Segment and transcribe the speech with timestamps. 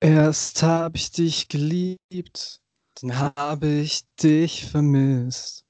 [0.00, 2.60] Erst hab ich dich geliebt,
[3.00, 5.64] dann habe ich dich vermisst.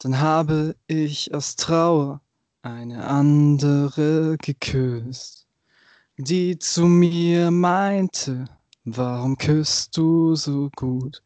[0.00, 2.20] Dann habe ich aus Trauer
[2.60, 5.46] eine andere geküsst,
[6.18, 8.44] die zu mir meinte,
[8.84, 11.22] warum küsst du so gut?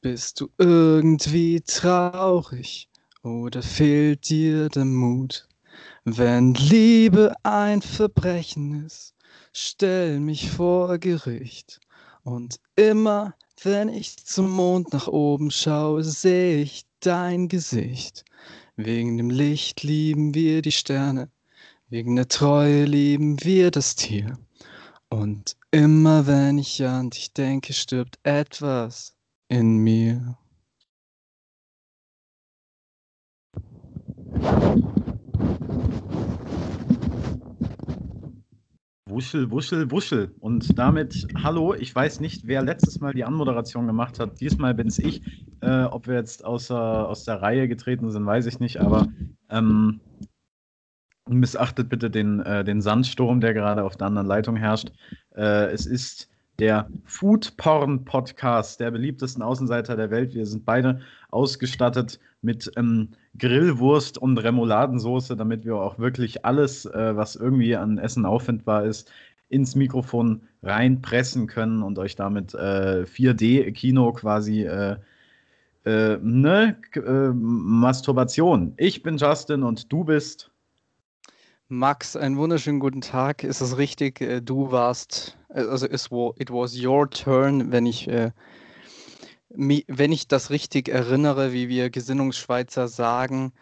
[0.00, 2.88] Bist du irgendwie traurig
[3.24, 5.48] oder fehlt dir der Mut?
[6.04, 9.15] Wenn Liebe ein Verbrechen ist,
[9.52, 11.80] stell mich vor Gericht.
[12.22, 18.24] Und immer, wenn ich zum Mond nach oben schaue, sehe ich dein Gesicht.
[18.76, 21.30] Wegen dem Licht lieben wir die Sterne,
[21.88, 24.38] wegen der Treue lieben wir das Tier.
[25.08, 29.14] Und immer wenn ich an dich denke, stirbt etwas
[29.48, 30.36] in mir.
[39.08, 40.34] Wuschel, wuschel, wuschel.
[40.40, 41.74] Und damit hallo.
[41.74, 44.40] Ich weiß nicht, wer letztes Mal die Anmoderation gemacht hat.
[44.40, 45.22] Diesmal bin es ich.
[45.60, 48.80] Äh, ob wir jetzt außer, aus der Reihe getreten sind, weiß ich nicht.
[48.80, 49.06] Aber
[49.48, 50.00] ähm,
[51.28, 54.90] missachtet bitte den, äh, den Sandsturm, der gerade auf der anderen Leitung herrscht.
[55.36, 60.34] Äh, es ist der Food Porn Podcast der beliebtesten Außenseiter der Welt.
[60.34, 67.14] Wir sind beide ausgestattet mit ähm, Grillwurst und Remouladensoße, damit wir auch wirklich alles, äh,
[67.14, 69.10] was irgendwie an Essen auffindbar ist,
[69.48, 74.96] ins Mikrofon reinpressen können und euch damit äh, 4D-Kino quasi äh,
[75.84, 78.74] äh, ne äh, Masturbation.
[78.76, 80.50] Ich bin Justin und du bist
[81.68, 83.42] Max, einen wunderschönen guten Tag.
[83.42, 84.20] Ist es richtig?
[84.20, 88.08] Äh, du warst, also it was your turn, wenn ich,
[89.56, 93.52] wenn ich das richtig erinnere, wie wir Gesinnungsschweizer sagen.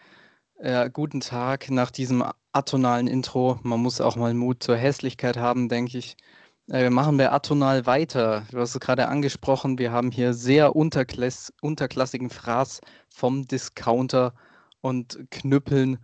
[0.59, 3.59] Äh, guten Tag nach diesem atonalen Intro.
[3.62, 6.17] Man muss auch mal Mut zur Hässlichkeit haben, denke ich.
[6.69, 8.47] Äh, wir machen bei atonal weiter.
[8.50, 9.78] Du hast es gerade angesprochen.
[9.78, 14.34] Wir haben hier sehr unterklass unterklassigen Fraß vom Discounter
[14.81, 15.99] und Knüppeln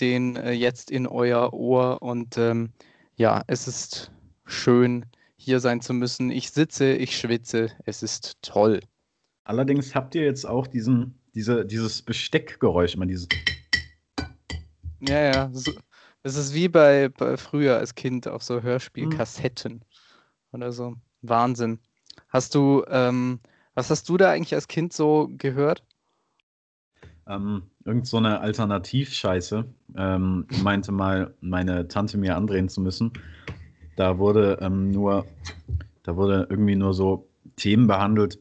[0.00, 2.72] den äh, jetzt in euer Ohr und ähm,
[3.16, 4.10] ja, es ist
[4.44, 6.30] schön, hier sein zu müssen.
[6.30, 8.80] Ich sitze, ich schwitze, es ist toll.
[9.44, 13.28] Allerdings habt ihr jetzt auch diesen, diese, dieses Besteckgeräusch, immer dieses.
[15.00, 15.50] Ja, ja.
[15.52, 15.72] So,
[16.22, 19.80] es ist wie bei, bei, früher als Kind auf so Hörspielkassetten mhm.
[20.52, 20.94] oder so.
[21.22, 21.78] Wahnsinn.
[22.28, 23.40] Hast du, ähm,
[23.74, 25.82] was hast du da eigentlich als Kind so gehört?
[27.26, 29.64] Ähm, irgend so eine Alternativscheiße,
[29.96, 33.12] ähm, meinte mal meine Tante mir andrehen zu müssen.
[33.96, 35.26] Da wurde ähm, nur,
[36.02, 38.38] da wurde irgendwie nur so Themen behandelt.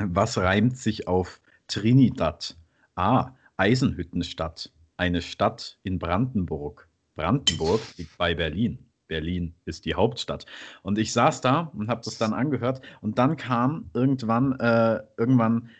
[0.00, 2.56] Was reimt sich auf Trinidad?
[2.94, 4.70] Ah, Eisenhüttenstadt.
[4.96, 6.88] Eine Stadt in Brandenburg.
[7.16, 8.78] Brandenburg liegt bei Berlin.
[9.08, 10.46] Berlin ist die Hauptstadt.
[10.82, 15.70] Und ich saß da und habe das dann angehört und dann kam irgendwann, äh, irgendwann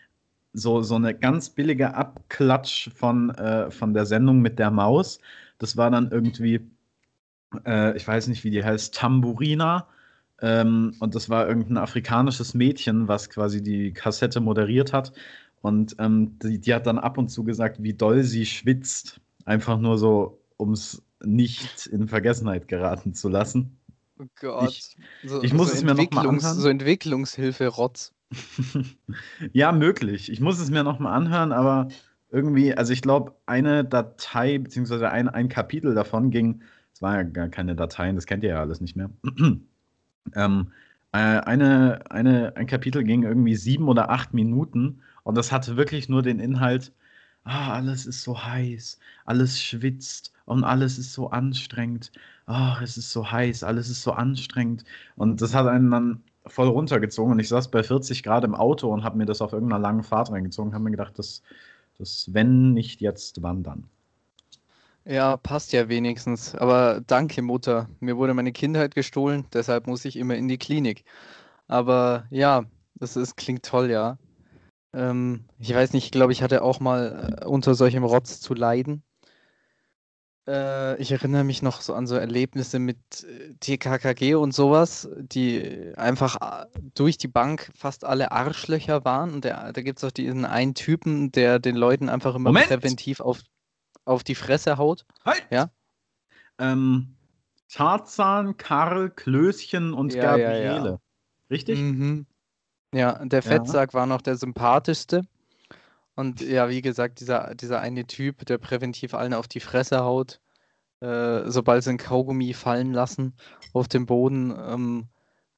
[0.51, 5.19] so, so eine ganz billige Abklatsch von, äh, von der Sendung mit der Maus.
[5.59, 6.59] Das war dann irgendwie,
[7.65, 9.87] äh, ich weiß nicht, wie die heißt, Tamburina.
[10.41, 15.11] Ähm, und das war irgendein afrikanisches Mädchen, was quasi die Kassette moderiert hat.
[15.61, 19.19] Und ähm, die, die, hat dann ab und zu gesagt, wie doll sie schwitzt.
[19.45, 23.77] Einfach nur so, um es nicht in Vergessenheit geraten zu lassen.
[24.19, 24.69] Oh Gott.
[24.69, 26.55] Ich, so, ich muss so es mir noch mal anhören.
[26.55, 28.13] So Entwicklungshilfe Rotz.
[29.53, 30.31] ja, möglich.
[30.31, 31.89] Ich muss es mir nochmal anhören, aber
[32.31, 36.61] irgendwie, also ich glaube, eine Datei, beziehungsweise ein, ein Kapitel davon ging,
[36.93, 39.09] es waren ja gar keine Dateien, das kennt ihr ja alles nicht mehr.
[40.35, 40.71] Ähm,
[41.11, 46.09] äh, eine, eine, ein Kapitel ging irgendwie sieben oder acht Minuten und das hatte wirklich
[46.09, 46.93] nur den Inhalt,
[47.43, 52.11] ah, alles ist so heiß, alles schwitzt und alles ist so anstrengend.
[52.45, 54.83] Ach, es ist so heiß, alles ist so anstrengend.
[55.15, 58.91] Und das hat einen dann voll runtergezogen und ich saß bei 40 Grad im Auto
[58.91, 61.43] und habe mir das auf irgendeiner langen Fahrt reingezogen, habe mir gedacht, das,
[61.97, 63.89] das, wenn nicht jetzt, wann dann?
[65.09, 66.53] Ja, passt ja wenigstens.
[66.53, 67.89] Aber danke, Mutter.
[67.99, 71.03] Mir wurde meine Kindheit gestohlen, deshalb muss ich immer in die Klinik.
[71.67, 74.19] Aber ja, das ist, klingt toll, ja.
[74.93, 78.53] Ähm, ich weiß nicht, ich glaube, ich hatte auch mal äh, unter solchem Rotz zu
[78.53, 79.01] leiden.
[80.47, 85.91] Äh, ich erinnere mich noch so an so Erlebnisse mit äh, TKKG und sowas, die
[85.97, 89.33] einfach äh, durch die Bank fast alle Arschlöcher waren.
[89.33, 92.67] Und der, da gibt es auch diesen einen Typen, der den Leuten einfach immer Moment.
[92.67, 93.39] präventiv auf,
[94.09, 95.05] auf die Fresse haut.
[95.23, 95.45] Halt!
[95.51, 95.69] Ja.
[96.57, 97.15] Ähm,
[97.71, 100.63] Tarzan, Karl, Klößchen und ja, Gabriele.
[100.63, 100.99] Ja, ja.
[101.49, 101.79] Richtig?
[101.79, 102.25] Mhm.
[102.93, 105.21] Ja, der Fettsack war noch der sympathischste.
[106.15, 110.41] Und ja, wie gesagt, dieser, dieser eine Typ, der präventiv allen auf die Fresse haut,
[110.99, 113.35] äh, sobald sie ein Kaugummi fallen lassen
[113.73, 115.07] auf dem Boden, ähm,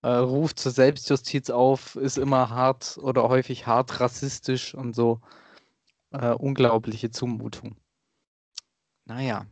[0.03, 5.21] äh, ruft zur Selbstjustiz auf, ist immer hart oder häufig hart rassistisch und so.
[6.11, 7.77] Äh, unglaubliche Zumutung.
[9.05, 9.45] Naja,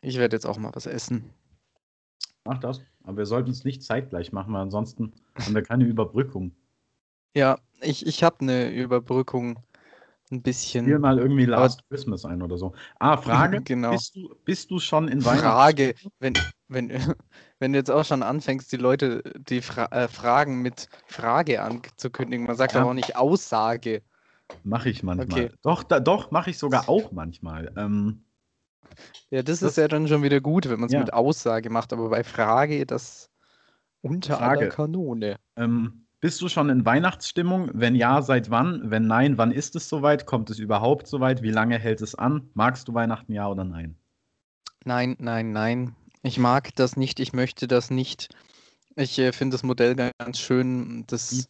[0.00, 1.30] ich werde jetzt auch mal was essen.
[2.44, 2.80] Mach das.
[3.04, 6.52] Aber wir sollten es nicht zeitgleich machen, weil ansonsten haben wir keine Überbrückung.
[7.34, 9.58] Ja, ich, ich habe eine Überbrückung
[10.30, 10.84] ein bisschen.
[10.84, 12.74] Hier mal irgendwie Last aber, Christmas ein oder so.
[12.98, 13.60] Ah, Frage.
[13.64, 13.92] genau.
[13.92, 15.46] Bist du, bist du schon in Weihnachten?
[15.46, 15.94] Frage.
[16.20, 16.34] Wenn,
[16.68, 16.90] wenn,
[17.58, 22.46] wenn du jetzt auch schon anfängst, die Leute die Fra äh, Fragen mit Frage anzukündigen,
[22.46, 22.84] man sagt ja.
[22.84, 24.02] auch nicht Aussage.
[24.64, 25.26] Mache ich manchmal.
[25.30, 25.50] Okay.
[25.62, 27.72] Doch, da, doch, mache ich sogar auch manchmal.
[27.76, 28.24] Ähm,
[29.30, 31.00] ja, das, das, ist ja dann schon wieder gut, wenn man es ja.
[31.00, 33.30] mit Aussage macht, aber bei Frage, das
[34.00, 34.60] unter Frage.
[34.60, 35.36] aller Kanone.
[35.56, 37.70] Ähm, bist du schon in Weihnachtsstimmung?
[37.74, 38.90] Wenn ja, seit wann?
[38.90, 40.26] Wenn nein, wann ist es soweit?
[40.26, 41.42] Kommt es überhaupt soweit?
[41.42, 42.50] Wie lange hält es an?
[42.54, 43.96] Magst du Weihnachten, ja oder nein?
[44.84, 45.94] Nein, nein, nein.
[46.22, 47.20] Ich mag das nicht.
[47.20, 48.30] Ich möchte das nicht.
[49.00, 51.46] Ich äh, finde das Modell ganz schön, das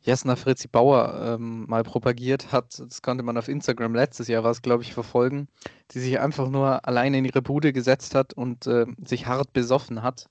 [0.00, 2.78] Jasna Fritzi Bauer ähm, mal propagiert hat.
[2.78, 5.46] Das konnte man auf Instagram letztes Jahr, war es glaube ich, verfolgen,
[5.90, 10.02] die sich einfach nur alleine in ihre Bude gesetzt hat und äh, sich hart besoffen
[10.02, 10.30] hat.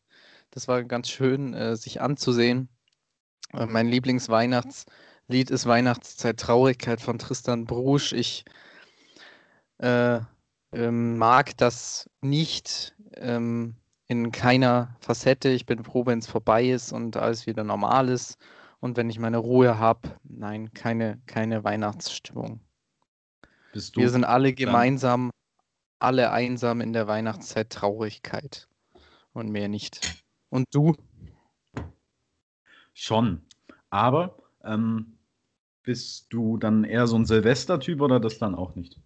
[0.49, 2.67] Das war ganz schön, äh, sich anzusehen.
[3.53, 8.11] Äh, mein Lieblingsweihnachtslied ist Weihnachtszeit Traurigkeit von Tristan Brusch.
[8.11, 8.43] Ich
[9.77, 10.19] äh,
[10.71, 12.95] ähm, mag das nicht.
[13.17, 13.75] Ähm,
[14.07, 15.49] in keiner Facette.
[15.49, 18.37] Ich bin froh, wenn es vorbei ist und alles wieder normal ist.
[18.79, 22.59] Und wenn ich meine Ruhe habe, nein, keine, keine Weihnachtsstimmung.
[23.73, 25.31] Wir sind alle gemeinsam,
[25.99, 28.67] alle einsam in der Weihnachtszeit Traurigkeit.
[29.33, 30.23] Und mehr nicht.
[30.49, 30.95] Und du?
[32.93, 33.45] Schon.
[33.89, 35.17] Aber ähm,
[35.83, 38.99] bist du dann eher so ein Silvester-Typ oder das dann auch nicht?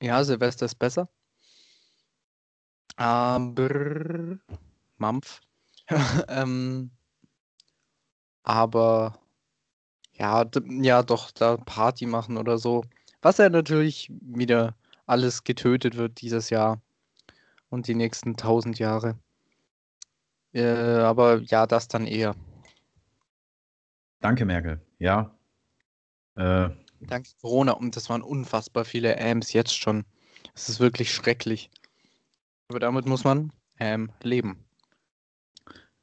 [0.00, 1.08] Ja, Silvester ist besser.
[2.96, 4.38] Aber
[4.98, 5.40] Mampf.
[6.28, 6.90] ähm,
[8.42, 9.18] aber
[10.12, 12.84] ja, ja, doch, da Party machen oder so.
[13.20, 14.74] Was ja natürlich wieder
[15.06, 16.80] alles getötet wird dieses Jahr
[17.70, 19.18] und die nächsten tausend Jahre.
[20.52, 22.34] Äh, aber ja, das dann eher.
[24.20, 24.80] Danke, Merkel.
[24.98, 25.34] Ja.
[26.36, 27.72] Äh, Danke, Corona.
[27.72, 30.04] Und das waren unfassbar viele Ams jetzt schon.
[30.54, 31.70] Es ist wirklich schrecklich.
[32.72, 34.64] Aber damit muss man ähm, leben.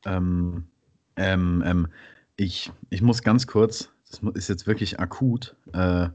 [0.06, 0.68] Ähm,
[1.16, 1.88] ähm, ähm,
[2.36, 5.56] ich, ich muss ganz kurz, das ist jetzt wirklich akut.
[5.74, 6.10] Äh,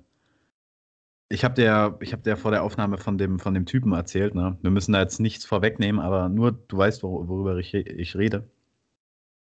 [1.29, 4.37] ich habe dir, hab dir vor der Aufnahme von dem, von dem Typen erzählt.
[4.37, 4.56] Ne?
[4.62, 8.49] Wir müssen da jetzt nichts vorwegnehmen, aber nur du weißt, wor worüber ich, ich rede.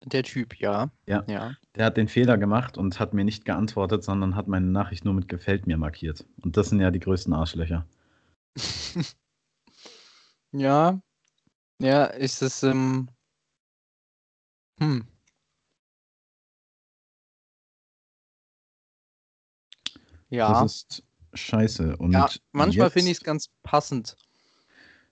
[0.05, 0.91] Der Typ, ja.
[1.07, 1.25] ja.
[1.27, 1.57] Ja.
[1.75, 5.13] Der hat den Fehler gemacht und hat mir nicht geantwortet, sondern hat meine Nachricht nur
[5.13, 6.25] mit Gefällt mir markiert.
[6.41, 7.85] Und das sind ja die größten Arschlöcher.
[10.53, 11.01] Ja.
[11.79, 13.09] Ja, ist es, ähm
[14.79, 15.07] hm.
[20.29, 20.61] Ja.
[20.63, 21.03] Das ist
[21.33, 21.97] scheiße.
[21.97, 24.15] Und Ja, manchmal finde ich es ganz passend.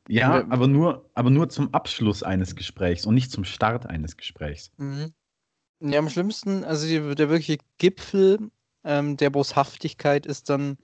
[0.07, 4.71] Ja, aber nur, aber nur zum Abschluss eines Gesprächs und nicht zum Start eines Gesprächs.
[4.77, 5.13] Mhm.
[5.81, 8.51] Ja, am schlimmsten, also die, der wirkliche Gipfel
[8.83, 10.77] ähm, der Boshaftigkeit ist dann,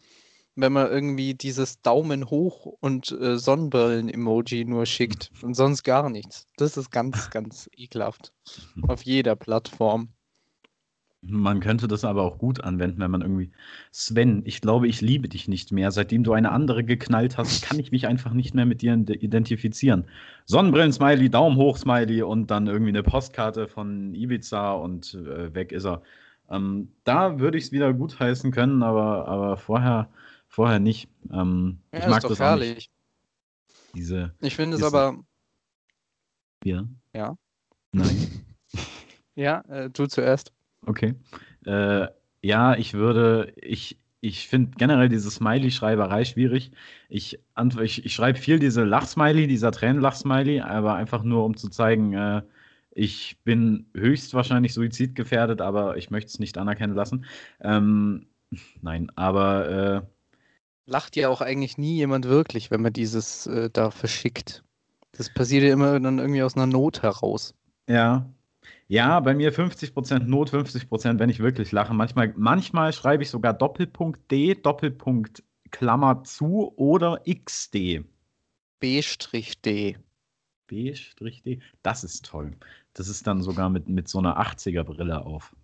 [0.55, 6.47] wenn man irgendwie dieses Daumen hoch und äh, Sonnenbrillen-Emoji nur schickt und sonst gar nichts.
[6.57, 8.31] Das ist ganz, ganz ekelhaft.
[8.87, 10.09] Auf jeder Plattform.
[11.27, 13.51] Man könnte das aber auch gut anwenden, wenn man irgendwie.
[13.91, 15.91] Sven, ich glaube, ich liebe dich nicht mehr.
[15.91, 20.05] Seitdem du eine andere geknallt hast, kann ich mich einfach nicht mehr mit dir identifizieren.
[20.45, 26.03] Sonnenbrillen-Smiley, Daumen hoch-Smiley und dann irgendwie eine Postkarte von Ibiza und äh, weg ist er.
[26.49, 30.09] Ähm, da würde ich es wieder gutheißen können, aber, aber vorher
[30.55, 31.09] vorher nicht.
[31.31, 32.71] Ähm, ja, ich mag das herrlich.
[32.71, 32.91] auch nicht.
[33.93, 35.19] Diese, ich finde es aber.
[36.63, 36.85] Ja.
[37.13, 37.37] Ja.
[37.91, 38.45] Nein.
[39.35, 40.53] ja, äh, du zuerst.
[40.85, 41.15] Okay.
[41.65, 42.07] Äh,
[42.41, 46.71] ja, ich würde, ich, ich finde generell diese Smiley-Schreiberei schwierig.
[47.09, 47.39] Ich,
[47.81, 52.43] ich, ich schreibe viel diese Lachsmiley, dieser Tränenlachsmiley, aber einfach nur, um zu zeigen, äh,
[52.91, 57.25] ich bin höchstwahrscheinlich suizidgefährdet, aber ich möchte es nicht anerkennen lassen.
[57.59, 58.27] Ähm,
[58.81, 60.14] nein, aber äh,
[60.85, 64.63] lacht ja auch eigentlich nie jemand wirklich, wenn man dieses äh, da verschickt.
[65.13, 67.53] Das passiert ja immer dann irgendwie aus einer Not heraus.
[67.87, 68.29] Ja.
[68.87, 71.93] Ja, bei mir 50% Not, 50%, wenn ich wirklich lache.
[71.93, 78.05] Manchmal, manchmal schreibe ich sogar Doppelpunkt D, Doppelpunkt Klammer zu oder XD.
[78.79, 79.97] B-D.
[80.67, 81.59] B-D.
[81.81, 82.55] Das ist toll.
[82.93, 85.55] Das ist dann sogar mit, mit so einer 80er-Brille auf.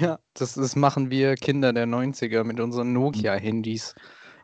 [0.00, 3.94] Ja, das, das machen wir Kinder der 90er mit unseren Nokia-Handys.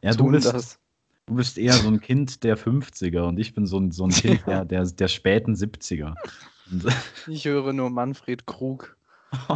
[0.02, 0.78] Ja, du bist, das.
[1.26, 4.11] du bist eher so ein Kind der 50er und ich bin so ein, so ein
[4.11, 6.14] Kind der, der, der späten 70er.
[7.26, 8.97] Ich höre nur Manfred Krug.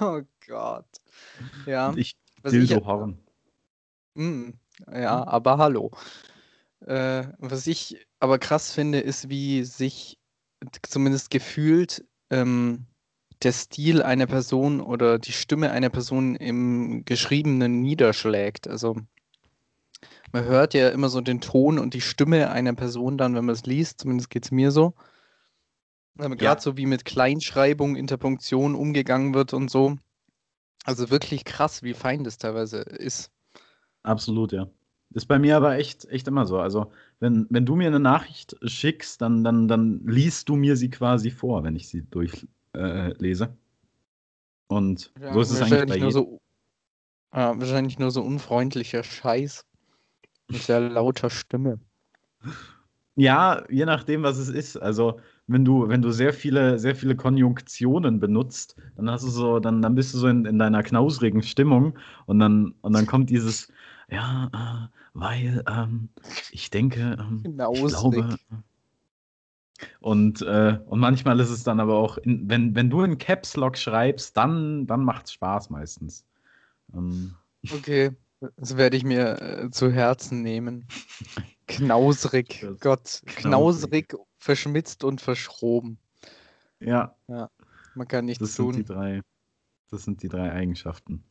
[0.00, 0.86] oh Gott.
[1.66, 1.92] Ja.
[1.96, 3.18] ich was Dildo ich- Horn.
[4.14, 4.50] Mm,
[4.92, 5.90] ja, aber hallo.
[6.86, 10.18] Äh, was ich aber krass finde, ist, wie sich
[10.82, 12.86] zumindest gefühlt ähm,
[13.42, 18.68] der Stil einer Person oder die Stimme einer Person im Geschriebenen niederschlägt.
[18.68, 18.96] Also
[20.32, 23.54] man hört ja immer so den Ton und die Stimme einer Person dann, wenn man
[23.54, 24.94] es liest, zumindest geht es mir so.
[26.18, 26.36] Aber Ja.
[26.36, 29.96] gerade so wie mit Kleinschreibung, Interpunktion umgegangen wird und so.
[30.84, 33.32] Also wirklich krass, wie fein das teilweise ist.
[34.02, 34.68] Absolut, ja.
[35.14, 36.58] Ist bei mir aber echt, echt immer so.
[36.58, 40.90] Also, wenn, wenn du mir eine Nachricht schickst, dann, dann, dann liest du mir sie
[40.90, 42.48] quasi vor, wenn ich sie durchlese.
[42.76, 43.56] Äh, lese.
[44.68, 46.12] Und Ja, so ist es eigentlich wahrscheinlich bei nur jedem.
[46.12, 46.40] so,
[47.32, 49.64] ja, wahrscheinlich nur so unfreundlicher Scheiß
[50.48, 51.80] mit sehr lauter Stimme.
[53.14, 54.76] Ja, je nachdem, was es ist.
[54.76, 59.58] Also, wenn du, wenn du sehr viele, sehr viele Konjunktionen benutzt, dann hast du so,
[59.58, 63.30] dann, dann bist du so in, in deiner knausrigen Stimmung und dann, und dann kommt
[63.30, 63.72] dieses,
[64.10, 66.10] ja, äh, weil ähm,
[66.50, 67.42] ich denke, ähm,
[67.72, 68.36] ich glaube.
[70.00, 73.56] Und, äh, und manchmal ist es dann aber auch, in, wenn, wenn du in Caps
[73.56, 76.24] Lock schreibst, dann, dann macht es Spaß meistens.
[76.94, 77.34] Ähm,
[77.72, 78.12] Okay,
[78.56, 80.86] das werde ich mir äh, zu Herzen nehmen.
[81.66, 84.08] Knausrig, Das- Gott, knausrig.
[84.08, 85.98] knausrig, verschmitzt und verschroben.
[86.80, 87.14] ja,
[87.94, 88.96] Man kann nichts das sind die tun.
[88.96, 89.22] drei,
[89.90, 91.24] das sind die drei Eigenschaften.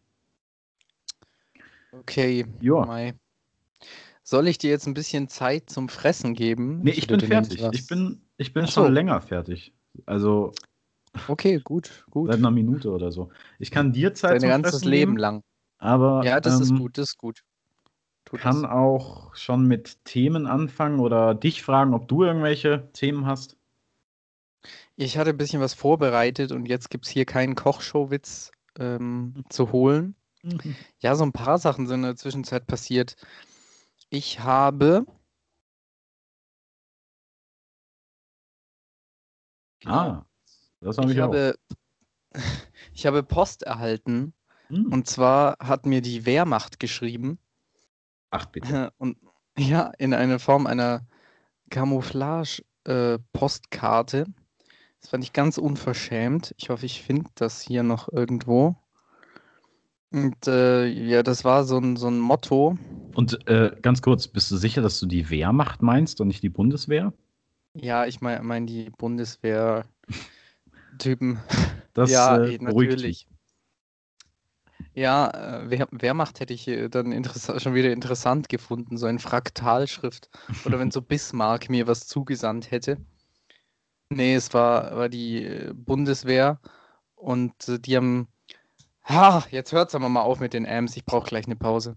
[1.91, 2.85] Okay, Ja.
[2.85, 3.13] Mai.
[4.27, 6.79] Soll ich dir jetzt ein bisschen Zeit zum Fressen geben?
[6.81, 7.61] Nee, ich bin fertig.
[7.71, 9.71] Ich bin, ich bin schon länger fertig.
[10.07, 10.51] Also
[11.27, 12.27] Okay, gut, gut.
[12.29, 13.29] seit einer Minute oder so.
[13.59, 15.43] Ich kann dir Zeit Dein zum ganzes Fressen Leben geben, lang.
[15.77, 17.41] aber Ja, das ist ähm, gut, das ist gut.
[18.25, 18.71] Tu kann das.
[18.71, 23.57] auch schon mit Themen anfangen oder dich fragen, ob du irgendwelche Themen hast.
[24.95, 29.71] Ich hatte ein bisschen was vorbereitet und jetzt gibt es hier keinen Kochshow-Witz ähm, zu
[29.71, 30.15] holen.
[30.99, 33.15] Ja, so ein paar Sachen sind in der Zwischenzeit passiert.
[34.09, 35.05] Ich habe.
[39.79, 40.25] Genau, Ah,
[40.81, 41.27] das habe ich ich, auch.
[41.31, 41.55] habe,
[42.93, 44.33] ich habe Post erhalten
[44.69, 44.91] Hm.
[44.91, 47.37] und zwar hat mir die Wehrmacht geschrieben
[48.31, 48.91] Ach bitte.
[48.97, 49.17] und
[49.57, 51.07] ja, in einer Form einer
[51.69, 54.25] Camouflage-Postkarte.
[55.01, 56.53] das fand ich ganz unverschämt.
[56.57, 58.75] Ich hoffe, ich finde das hier noch irgendwo.
[60.15, 62.77] Und äh, ja, das war so ein, so ein Motto.
[63.15, 66.47] Und äh, ganz kurz, bist du sicher, dass du die Wehrmacht meinst und nicht die
[66.47, 67.11] Bundeswehr?
[67.73, 71.39] Ja, ich meine mein die Bundeswehr-Typen.
[71.93, 73.27] Das ja, äh, natürlich.
[74.93, 77.23] Ja, äh, Wehr, Wehrmacht hätte ich äh, dann
[77.57, 80.29] schon wieder interessant gefunden, so in Fraktalschrift.
[80.65, 82.97] Oder wenn so Bismarck mir was zugesandt hätte.
[84.09, 86.59] Nee, es war, war die äh, Bundeswehr
[87.15, 87.53] und
[87.85, 88.27] die haben.
[89.07, 91.95] Ha, jetzt hört es aber mal auf mit den Ams, ich brauche gleich eine Pause.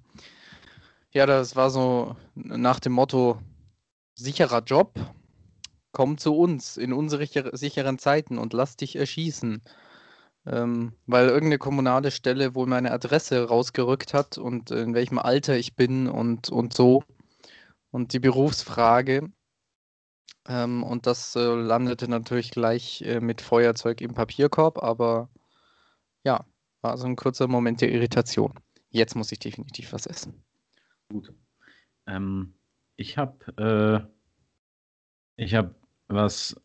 [1.11, 3.41] Ja, das war so nach dem Motto:
[4.15, 4.95] sicherer Job,
[5.93, 9.63] komm zu uns in unsere sicher- sicheren Zeiten und lass dich erschießen.
[10.47, 15.77] Ähm, weil irgendeine kommunale Stelle wohl meine Adresse rausgerückt hat und in welchem Alter ich
[15.77, 17.05] bin und, und so.
[17.91, 19.31] Und die Berufsfrage.
[20.47, 25.29] Ähm, und das äh, landete natürlich gleich äh, mit Feuerzeug im Papierkorb, aber
[26.25, 26.45] ja,
[26.81, 28.55] war so ein kurzer Moment der Irritation.
[28.91, 30.43] Jetzt muss ich definitiv was essen.
[31.11, 31.33] Gut.
[32.07, 32.55] Ähm,
[32.97, 34.07] ich habe
[35.39, 35.75] äh, ich habe
[36.09, 36.61] was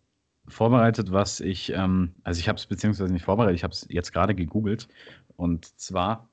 [0.48, 4.12] vorbereitet, was ich, ähm, also ich habe es beziehungsweise nicht vorbereitet, ich habe es jetzt
[4.12, 4.88] gerade gegoogelt.
[5.36, 6.27] Und zwar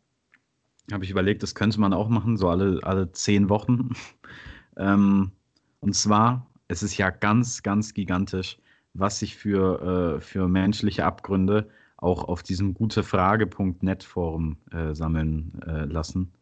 [0.90, 3.90] habe ich überlegt, das könnte man auch machen, so alle, alle zehn Wochen.
[4.76, 5.32] ähm,
[5.80, 8.58] und zwar, es ist ja ganz, ganz gigantisch,
[8.94, 11.68] was sich für, äh, für menschliche Abgründe
[12.00, 16.32] auch auf diesem gutefrage.net Forum äh, sammeln äh, lassen.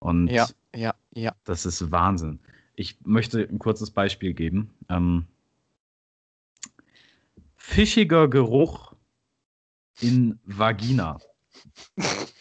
[0.00, 1.32] Und Ja, ja, ja.
[1.44, 2.40] das ist Wahnsinn.
[2.74, 4.70] Ich möchte ein kurzes Beispiel geben.
[4.88, 5.26] Ähm,
[7.56, 8.94] fischiger Geruch
[10.00, 11.18] in Vagina.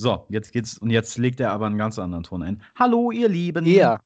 [0.00, 2.62] So, jetzt geht's und jetzt legt er aber einen ganz anderen Ton ein.
[2.76, 3.66] Hallo, ihr Lieben.
[3.66, 4.00] Ja.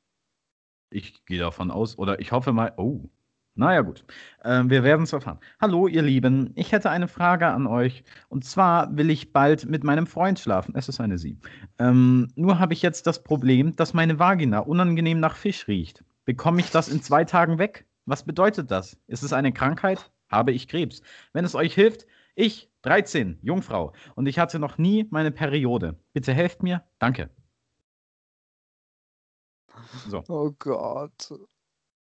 [0.89, 2.73] Ich gehe davon aus, oder ich hoffe mal.
[2.79, 3.11] Oh,
[3.55, 4.05] naja, gut.
[4.45, 5.39] Ähm, wir werden es erfahren.
[5.61, 6.53] Hallo, ihr Lieben.
[6.55, 8.03] Ich hätte eine Frage an euch.
[8.29, 10.75] Und zwar will ich bald mit meinem Freund schlafen.
[10.75, 11.39] Es ist eine Sie.
[11.79, 16.03] Ähm, nur habe ich jetzt das Problem, dass meine Vagina unangenehm nach Fisch riecht.
[16.25, 17.87] Bekomme ich das in zwei Tagen weg?
[18.07, 18.97] Was bedeutet das?
[19.07, 20.11] Ist es eine Krankheit?
[20.31, 21.03] Habe ich Krebs?
[21.35, 25.99] Wenn es euch hilft, ich, 13, Jungfrau, und ich hatte noch nie meine Periode.
[26.15, 26.83] Bitte helft mir.
[26.99, 27.29] Danke.
[30.09, 30.25] So.
[30.29, 31.33] Oh Gott.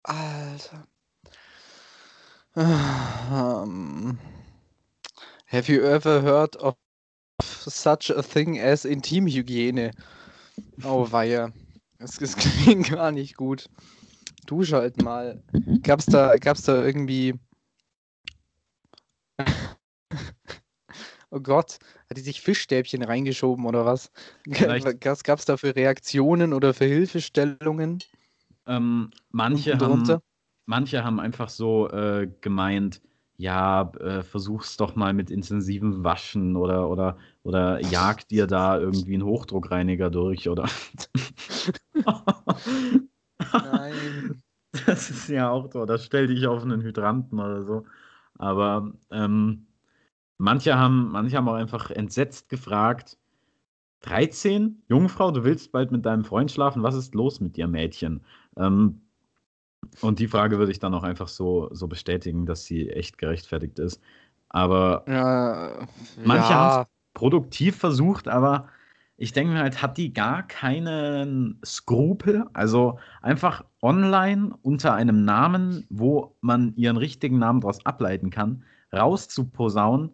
[0.04, 0.88] Alter.
[2.56, 4.20] Um,
[5.48, 6.76] have you ever heard of
[7.42, 9.92] such a thing as Intimhygiene?
[10.84, 11.52] Oh weia.
[12.00, 13.68] Das, das klingt gar nicht gut.
[14.48, 15.42] Dusch halt mal.
[15.84, 17.36] Gab's da, gab's da irgendwie.
[21.32, 21.80] oh Gott,
[22.10, 24.12] hat die sich Fischstäbchen reingeschoben oder was?
[24.52, 28.00] Vielleicht- Was gab's da für Reaktionen oder für Hilfestellungen?
[28.68, 30.22] Ähm, manche, haben?
[30.72, 33.02] Manche haben einfach so äh, gemeint,
[33.36, 39.16] ja, äh, versuch's doch mal mit intensivem Waschen oder, oder, oder jag dir da irgendwie
[39.16, 40.68] einen Hochdruckreiniger durch oder.
[43.52, 44.42] Nein.
[44.86, 45.82] Das ist ja auch so.
[45.82, 47.84] Oder stell dich auf einen Hydranten oder so.
[48.36, 49.68] Aber ähm,
[50.38, 53.18] manche, haben, manche haben auch einfach entsetzt gefragt:
[54.00, 54.82] 13?
[54.88, 56.84] Jungfrau, du willst bald mit deinem Freund schlafen?
[56.84, 58.22] Was ist los mit dir, Mädchen?
[58.56, 59.02] Ähm,
[60.00, 63.80] und die Frage würde ich dann auch einfach so, so bestätigen, dass sie echt gerechtfertigt
[63.80, 64.02] ist.
[64.50, 65.88] Aber Ja,
[66.24, 66.60] Manche ja.
[66.74, 68.70] haben's produktiv versucht, aber
[69.18, 72.46] ich denke mir halt, hat die gar keinen Skrupel?
[72.54, 80.12] Also einfach online unter einem Namen, wo man ihren richtigen Namen daraus ableiten kann, rauszuposaunen,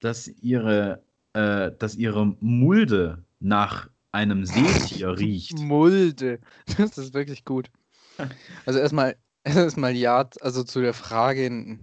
[0.00, 1.02] dass ihre,
[1.32, 5.58] äh, dass ihre Mulde nach einem Seetier riecht.
[5.58, 6.40] Mulde.
[6.76, 7.70] Das ist wirklich gut.
[8.66, 11.78] Also erstmal, erstmal ja, also zu der Frage,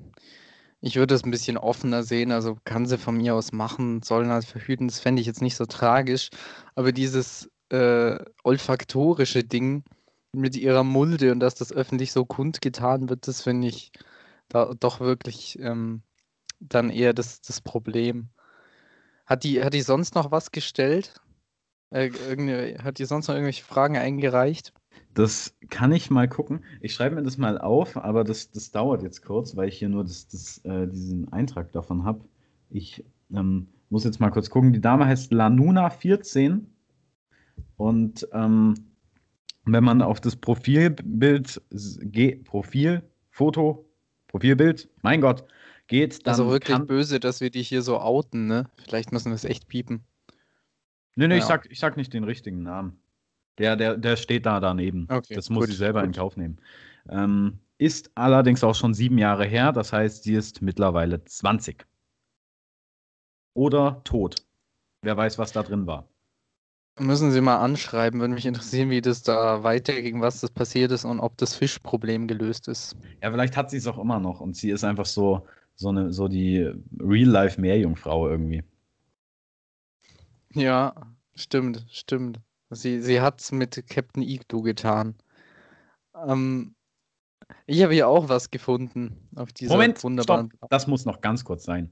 [0.82, 4.30] ich würde es ein bisschen offener sehen, also kann sie von mir aus machen, sollen
[4.30, 6.30] halt verhüten, das fände ich jetzt nicht so tragisch,
[6.76, 9.84] aber dieses äh, olfaktorische Ding
[10.32, 13.92] mit ihrer Mulde und dass das öffentlich so kundgetan wird, das finde ich
[14.48, 16.02] da doch wirklich ähm,
[16.60, 18.30] dann eher das, das Problem.
[19.26, 21.22] Hat die, hat die sonst noch was gestellt?
[21.92, 22.10] Äh,
[22.80, 24.74] hat die sonst noch irgendwelche Fragen eingereicht?
[25.14, 26.64] Das kann ich mal gucken.
[26.82, 29.90] Ich schreibe mir das mal auf, aber das, das dauert jetzt kurz, weil ich hier
[29.90, 32.26] nur das, das, äh, diesen Eintrag davon habe.
[32.70, 34.72] Ich ähm, muss jetzt mal kurz gucken.
[34.72, 36.62] Die Dame heißt Lanuna14
[37.78, 38.76] und ähm,
[39.66, 41.62] wenn man auf das Profilbild
[42.02, 43.86] geht, Profil, Foto,
[44.28, 45.44] Profilbild, mein Gott,
[45.88, 48.70] geht, dann Also wirklich böse, dass wir die hier so outen, ne?
[48.78, 50.04] Vielleicht müssen wir es echt piepen.
[51.16, 51.48] Nee, nee, ich Ja.
[51.48, 53.00] sag, ich sag nicht den richtigen Namen.
[53.60, 55.08] Der, der, der steht da daneben.
[55.10, 56.18] Okay, das muss gut, sie selber in gut.
[56.18, 56.60] Kauf nehmen.
[57.10, 61.86] Ähm, ist allerdings auch schon sieben Jahre her, das heißt, sie ist mittlerweile 20.
[63.54, 64.36] Oder tot.
[65.02, 66.08] Wer weiß, was da drin war.
[67.00, 71.06] Müssen Sie mal anschreiben, würde mich interessieren, wie das da weiterging, was das passiert ist
[71.06, 72.98] und ob das Fischproblem gelöst ist.
[73.24, 76.12] Ja, vielleicht hat sie es auch immer noch und sie ist einfach so, so, eine,
[76.12, 76.70] so die
[77.00, 78.64] Real-Life-Meerjungfrau irgendwie.
[80.54, 80.94] Ja,
[81.36, 82.42] stimmt, stimmt.
[82.72, 85.16] Sie, sie hat es mit Captain Igloo getan.
[86.16, 86.76] Ähm,
[87.66, 90.50] ich habe hier auch was gefunden auf dieser Moment, wunderbaren.
[90.50, 91.92] stopp, das muss noch ganz kurz sein.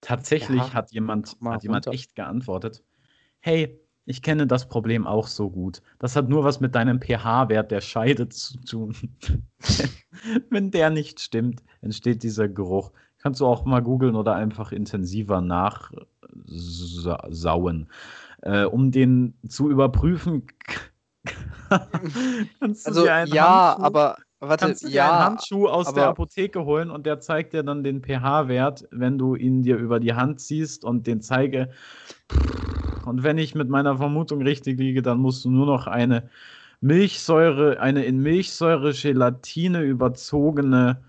[0.00, 1.92] Tatsächlich Ja, hat jemand, hat jemand runter.
[1.92, 2.82] echt geantwortet,
[3.40, 5.82] hey, ich kenne das Problem auch so gut.
[5.98, 8.94] Das hat nur was mit deinem pH-Wert der Scheide zu tun.
[10.50, 12.92] Wenn der nicht stimmt, entsteht dieser Geruch.
[13.18, 15.88] Kannst du auch mal googeln oder einfach intensiver nachsauen.
[18.46, 20.46] Äh, um den zu überprüfen,
[22.60, 25.66] kannst du Also dir einen ja, Handschuh- aber warte, kannst du dir einen ja, Handschuh
[25.68, 29.62] aus der aber- Apotheke holen und der zeigt dir dann den pH-Wert, wenn du ihn
[29.62, 31.70] dir über die Hand ziehst und den zeige.
[33.04, 36.28] Und wenn ich mit meiner Vermutung richtig liege, dann musst du nur noch eine
[36.80, 41.02] Milchsäure, eine in Milchsäure Gelatine überzogene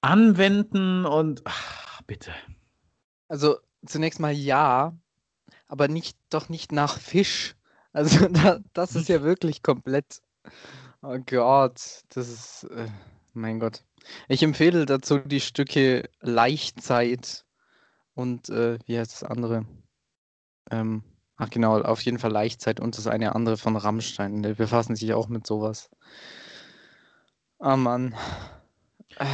[0.00, 2.30] anwenden und ach, bitte.
[3.28, 4.94] Also zunächst mal ja,
[5.70, 7.54] aber nicht doch nicht nach Fisch.
[7.92, 10.22] Also da, das ist ja wirklich komplett.
[11.02, 12.64] Oh Gott, das ist.
[12.70, 12.86] Äh,
[13.32, 13.82] mein Gott.
[14.28, 17.44] Ich empfehle dazu die Stücke Laichzeit
[18.14, 19.66] und äh, wie heißt das andere?
[20.70, 21.02] Ähm,
[21.36, 24.44] ach genau, auf jeden Fall Laichzeit und das eine andere von Rammstein.
[24.44, 25.90] Die befassen sich auch mit sowas.
[27.58, 28.14] Ah Mann.
[29.18, 29.26] Ah,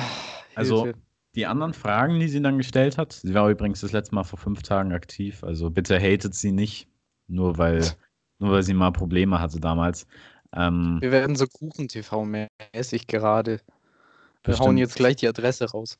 [0.54, 1.05] Also, Hilfe.
[1.36, 4.38] Die anderen Fragen, die sie dann gestellt hat, sie war übrigens das letzte Mal vor
[4.38, 6.88] fünf Tagen aktiv, also bitte hatet sie nicht,
[7.28, 7.80] nur weil,
[8.38, 10.06] nur weil sie mal Probleme hatte damals.
[10.54, 13.52] Ähm, Wir werden so Kuchen-TV-mäßig gerade.
[13.52, 14.66] Wir Bestimmt.
[14.66, 15.98] hauen jetzt gleich die Adresse raus.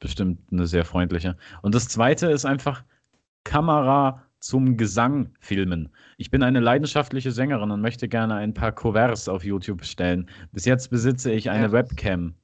[0.00, 1.36] bestimmt eine sehr freundliche.
[1.62, 2.84] Und das zweite ist einfach
[3.44, 5.88] Kamera zum Gesang filmen.
[6.16, 10.30] Ich bin eine leidenschaftliche Sängerin und möchte gerne ein paar Covers auf YouTube stellen.
[10.52, 11.72] Bis jetzt besitze ich eine Ja.
[11.72, 12.34] Webcam.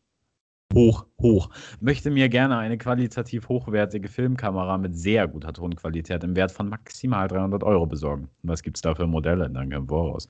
[0.75, 1.51] Hoch, hoch.
[1.81, 7.29] Möchte mir gerne eine qualitativ hochwertige Filmkamera mit sehr guter Tonqualität im Wert von maximal
[7.29, 8.29] 300 Euro besorgen.
[8.43, 9.49] Was gibt es da für Modelle?
[9.49, 10.29] Danke im Voraus.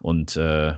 [0.00, 0.74] Und äh,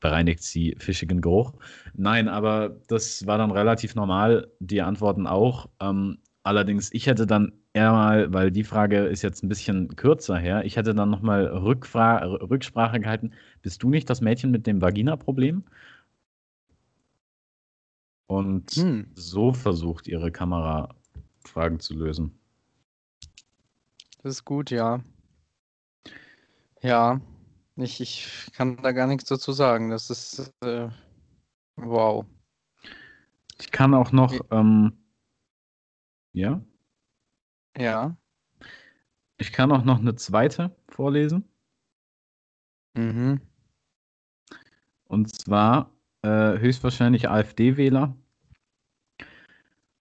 [0.00, 1.52] bereinigt sie fischigen Geruch.
[1.94, 5.68] Nein, aber das war dann relativ normal, die Antworten auch.
[5.80, 10.38] Ähm, allerdings, ich hätte dann eher mal, weil die Frage ist jetzt ein bisschen kürzer
[10.38, 13.32] her, ich hätte dann nochmal Rücksprache gehalten.
[13.60, 15.64] Bist du nicht das Mädchen mit dem Vagina-Problem?
[18.26, 19.10] Und hm.
[19.14, 20.94] so versucht ihre Kamera
[21.44, 22.38] Fragen zu lösen.
[24.22, 25.00] Das ist gut, ja.
[26.82, 27.20] Ja,
[27.76, 29.90] ich, ich kann da gar nichts dazu sagen.
[29.90, 30.88] Das ist äh,
[31.76, 32.26] wow.
[33.60, 34.92] Ich kann auch noch, ähm,
[36.32, 36.60] ja?
[37.76, 38.16] Ja.
[39.38, 41.44] Ich kann auch noch eine zweite vorlesen.
[42.94, 43.40] Mhm.
[45.04, 45.90] Und zwar
[46.22, 48.16] äh, höchstwahrscheinlich AfD-Wähler.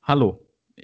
[0.04, 0.42] Hallo.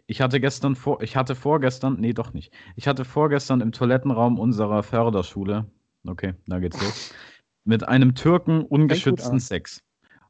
[0.07, 2.53] Ich hatte gestern vor, ich hatte vorgestern, nee, doch nicht.
[2.75, 5.69] Ich hatte vorgestern im Toilettenraum unserer Förderschule,
[6.07, 7.13] okay, da geht's los,
[7.65, 9.83] mit einem Türken ungeschützten Sex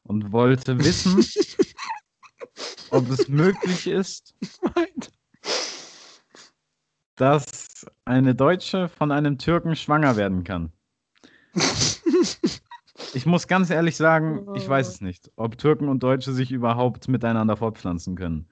[0.04, 1.24] und wollte wissen,
[2.90, 4.36] ob es möglich ist,
[7.16, 10.72] dass eine Deutsche von einem Türken schwanger werden kann.
[13.14, 17.08] Ich muss ganz ehrlich sagen, ich weiß es nicht, ob Türken und Deutsche sich überhaupt
[17.10, 18.48] miteinander fortpflanzen können,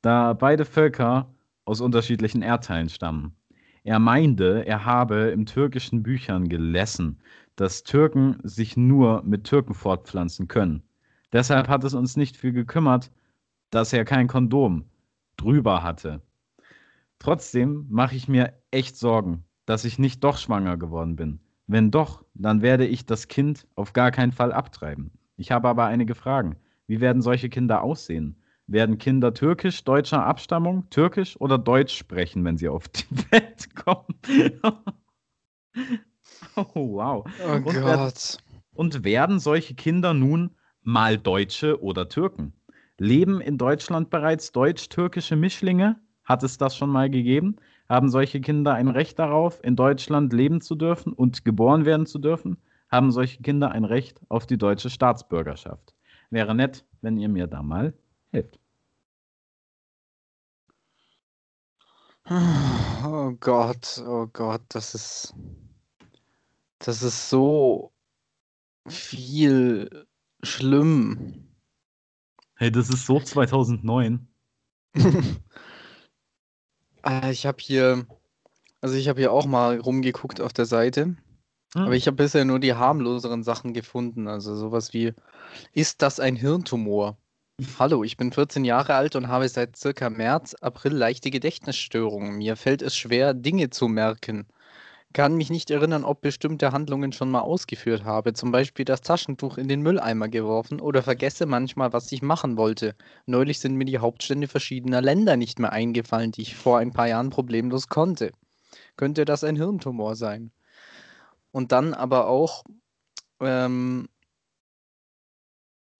[0.00, 3.34] da beide Völker aus unterschiedlichen Erdteilen stammen.
[3.82, 7.20] Er meinte, er habe in türkischen Büchern gelesen,
[7.56, 10.82] dass Türken sich nur mit Türken fortpflanzen können.
[11.32, 13.10] Deshalb hat es uns nicht viel gekümmert,
[13.70, 14.84] dass er kein Kondom
[15.36, 16.22] drüber hatte.
[17.18, 21.40] Trotzdem mache ich mir echt Sorgen, dass ich nicht doch schwanger geworden bin.
[21.66, 25.10] Wenn doch, dann werde ich das Kind auf gar keinen Fall abtreiben.
[25.36, 26.56] Ich habe aber einige Fragen.
[26.86, 28.36] Wie werden solche Kinder aussehen?
[28.68, 34.06] Werden Kinder türkisch, deutscher Abstammung, türkisch oder deutsch sprechen, wenn sie auf die Welt kommen?
[36.56, 37.24] oh, wow.
[37.44, 37.74] Oh und Gott.
[37.74, 38.12] Werden,
[38.74, 42.52] und werden solche Kinder nun mal Deutsche oder Türken?
[42.98, 46.00] Leben in Deutschland bereits deutsch-türkische Mischlinge?
[46.24, 47.56] Hat es das schon mal gegeben?
[47.88, 52.18] Haben solche Kinder ein Recht darauf, in Deutschland leben zu dürfen und geboren werden zu
[52.18, 52.58] dürfen?
[52.90, 55.94] Haben solche Kinder ein Recht auf die deutsche Staatsbürgerschaft?
[56.30, 57.94] Wäre nett, wenn ihr mir da mal
[58.32, 58.58] helft.
[62.28, 65.34] Oh Gott, oh Gott, das ist.
[66.80, 67.92] Das ist so
[68.88, 70.06] viel
[70.42, 71.46] schlimm.
[72.56, 74.26] Hey, das ist so 2009.
[77.06, 78.06] Äh, ich habe hier,
[78.80, 81.16] also ich habe hier auch mal rumgeguckt auf der Seite, hm.
[81.74, 84.28] aber ich habe bisher nur die harmloseren Sachen gefunden.
[84.28, 85.14] Also sowas wie,
[85.72, 87.16] ist das ein Hirntumor?
[87.78, 92.36] Hallo, ich bin 14 Jahre alt und habe seit circa März, April leichte Gedächtnisstörungen.
[92.36, 94.46] Mir fällt es schwer, Dinge zu merken
[95.16, 99.56] kann mich nicht erinnern, ob bestimmte Handlungen schon mal ausgeführt habe, zum Beispiel das Taschentuch
[99.56, 102.94] in den Mülleimer geworfen oder vergesse manchmal, was ich machen wollte.
[103.24, 107.08] Neulich sind mir die Hauptstände verschiedener Länder nicht mehr eingefallen, die ich vor ein paar
[107.08, 108.30] Jahren problemlos konnte.
[108.96, 110.52] Könnte das ein Hirntumor sein?
[111.50, 112.64] Und dann aber auch
[113.40, 114.10] ähm,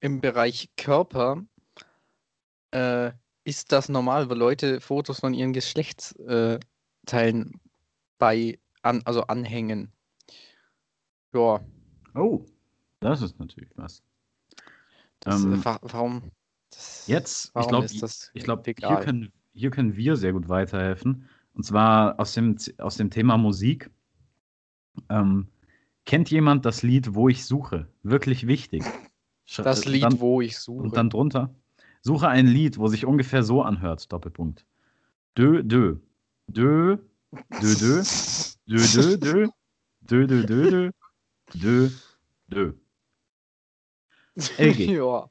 [0.00, 1.42] im Bereich Körper
[2.70, 3.12] äh,
[3.44, 6.60] ist das normal, weil Leute Fotos von ihren Geschlechtsteilen
[7.06, 7.58] äh,
[8.18, 9.92] bei an, also anhängen.
[11.34, 11.60] Ja.
[12.14, 12.44] Oh,
[13.00, 14.02] das ist natürlich was.
[15.20, 16.30] Das, ähm, warum?
[16.70, 18.00] Das, jetzt, warum ich
[18.44, 21.28] glaube, ich glaub, hier, können, hier können wir sehr gut weiterhelfen.
[21.52, 23.90] Und zwar aus dem, aus dem Thema Musik.
[25.08, 25.48] Ähm,
[26.04, 27.88] kennt jemand das Lied Wo ich suche?
[28.02, 28.84] Wirklich wichtig.
[29.58, 30.82] Das Lied, dann, wo ich suche.
[30.82, 31.54] Und dann drunter.
[32.02, 34.12] Suche ein Lied, wo sich ungefähr so anhört.
[34.12, 34.64] Doppelpunkt.
[35.36, 35.98] Dö, dö.
[36.48, 36.98] Dö,
[37.62, 38.02] dö, dö.
[38.66, 39.46] Dö, dö, dö.
[40.08, 40.90] Dö, dö, dö, dö.
[41.62, 41.88] Dö,
[42.50, 42.72] dö.
[44.58, 44.78] LG.
[44.98, 45.28] Ja.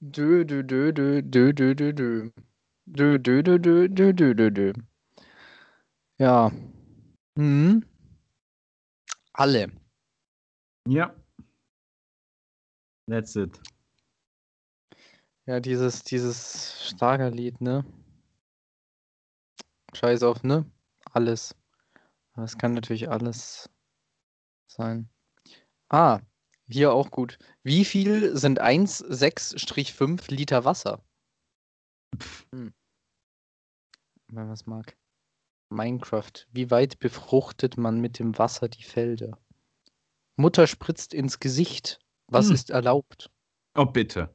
[0.00, 2.30] Dö, dö, dö, dö, dö, dö, dö, dö.
[2.98, 4.72] Dö, dö, dö, dö, dö, dö, dö, dö.
[6.18, 6.50] Ja.
[7.36, 7.80] Hm.
[9.32, 9.66] Alle.
[10.88, 11.14] Ja.
[13.08, 13.60] That's it.
[15.46, 17.84] Ja, dieses, dieses starke Lied, ne?
[19.94, 20.64] Scheiß auf, ne?
[21.12, 21.54] Alles.
[22.36, 23.70] Das kann natürlich alles
[24.66, 25.08] sein.
[25.88, 26.20] Ah,
[26.66, 27.38] hier auch gut.
[27.62, 31.04] Wie viel sind 1,6-5 Liter Wasser?
[32.52, 32.72] Hm.
[34.26, 34.96] Wenn man was mag.
[35.68, 36.46] Minecraft.
[36.50, 39.38] Wie weit befruchtet man mit dem Wasser die Felder?
[40.36, 42.00] Mutter spritzt ins Gesicht.
[42.26, 42.54] Was hm.
[42.54, 43.30] ist erlaubt?
[43.74, 44.34] Oh, bitte.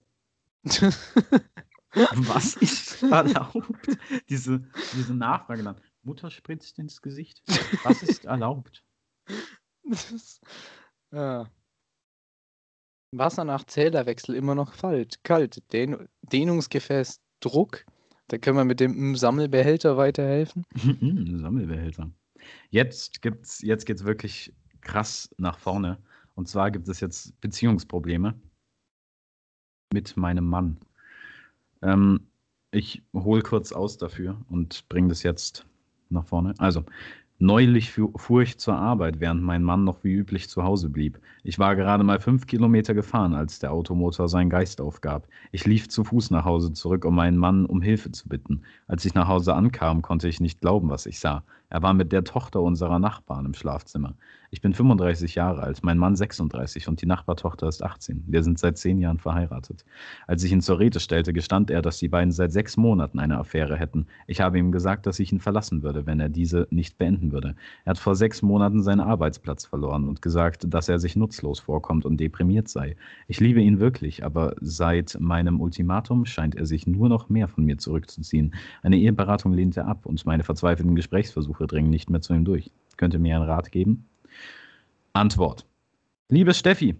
[1.93, 3.97] Was ist erlaubt?
[4.29, 4.63] diese,
[4.95, 5.81] diese Nachfrage dann.
[6.03, 7.41] Mutter spritzt ins Gesicht.
[7.83, 8.83] Was ist erlaubt?
[9.83, 10.39] Das,
[11.11, 11.49] Ja.
[13.11, 15.23] Wasser nach Zählerwechsel immer noch kalt.
[15.23, 15.63] kalt.
[15.73, 17.85] Dehn Dehnungsgefäß Druck.
[18.27, 20.63] Da können wir mit dem Sammelbehälter weiterhelfen.
[21.41, 22.11] Sammelbehälter.
[22.69, 25.97] Jetzt gibt's, jetzt geht's wirklich krass nach vorne.
[26.35, 28.39] Und zwar gibt es jetzt Beziehungsprobleme
[29.91, 30.79] mit meinem Mann.
[31.81, 32.27] Ähm,
[32.71, 35.65] ich hole kurz aus dafür und bringe das jetzt
[36.09, 36.53] nach vorne.
[36.57, 36.83] Also,
[37.41, 41.21] Neulich fuhr ich zur Arbeit, während mein Mann noch wie üblich zu Hause blieb.
[41.41, 45.25] Ich war gerade mal fünf Kilometer gefahren, als der Automotor seinen Geist aufgab.
[45.53, 48.63] Ich lief zu Fuß nach Hause zurück, um meinen Mann um Hilfe zu bitten.
[48.87, 51.45] Als ich nach Hause ankam, konnte ich nicht glauben, was ich sah.
[51.69, 54.15] Er war mit der Tochter unserer Nachbarn im Schlafzimmer.
[54.51, 58.23] Ich bin 35 Jahre alt, mein Mann 36 und die Nachbartochter ist 18.
[58.25, 59.85] Wir sind seit zehn Jahren verheiratet.
[60.25, 63.37] Als ich ihn zur Rede stellte, gestand er, dass die beiden seit sechs Monaten eine
[63.37, 64.07] Affäre hätten.
[64.25, 67.55] Ich habe ihm gesagt, dass ich ihn verlassen würde, wenn er diese nicht beenden würde.
[67.85, 72.05] Er hat vor sechs Monaten seinen Arbeitsplatz verloren und gesagt, dass er sich nutzlos vorkommt
[72.05, 72.95] und deprimiert sei.
[73.27, 77.65] Ich liebe ihn wirklich, aber seit meinem Ultimatum scheint er sich nur noch mehr von
[77.65, 78.55] mir zurückzuziehen.
[78.81, 82.45] Eine Eheberatung lehnt er ab und meine verzweifelten Gesprächsversuche Versuche dringen nicht mehr zu ihm
[82.45, 82.71] durch.
[82.97, 84.05] Könnt ihr mir einen Rat geben?
[85.13, 85.65] Antwort.
[86.29, 86.95] Liebe Steffi,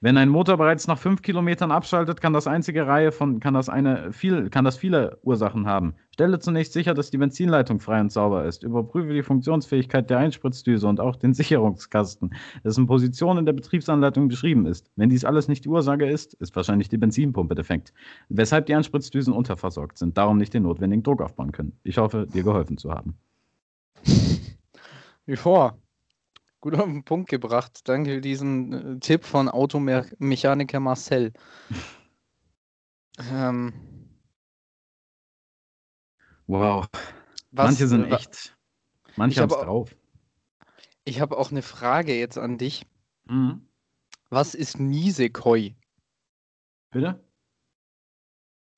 [0.00, 3.68] wenn ein Motor bereits nach fünf Kilometern abschaltet, kann das einzige Reihe von, kann das
[3.68, 5.94] eine viel, kann das viele Ursachen haben.
[6.10, 8.64] Stelle zunächst sicher, dass die Benzinleitung frei und sauber ist.
[8.64, 14.66] Überprüfe die Funktionsfähigkeit der Einspritzdüse und auch den Sicherungskasten, dessen Position in der Betriebsanleitung beschrieben
[14.66, 14.90] ist.
[14.96, 17.94] Wenn dies alles nicht die Ursache ist, ist wahrscheinlich die Benzinpumpe defekt,
[18.28, 21.78] weshalb die Einspritzdüsen unterversorgt sind, darum nicht den notwendigen Druck aufbauen können.
[21.84, 23.16] Ich hoffe, dir geholfen zu haben.
[25.26, 25.78] Wie vor.
[26.60, 27.80] Gut auf den Punkt gebracht.
[27.84, 31.32] Danke für diesen äh, Tipp von Automechaniker Marcel.
[33.30, 33.72] ähm,
[36.46, 36.86] wow.
[37.50, 38.56] Was, manche sind echt.
[39.16, 39.96] Manche haben es drauf.
[41.04, 42.86] Ich habe auch eine Frage jetzt an dich.
[43.24, 43.66] Mhm.
[44.30, 45.74] Was ist Nisekoi?
[46.90, 47.22] Bitte?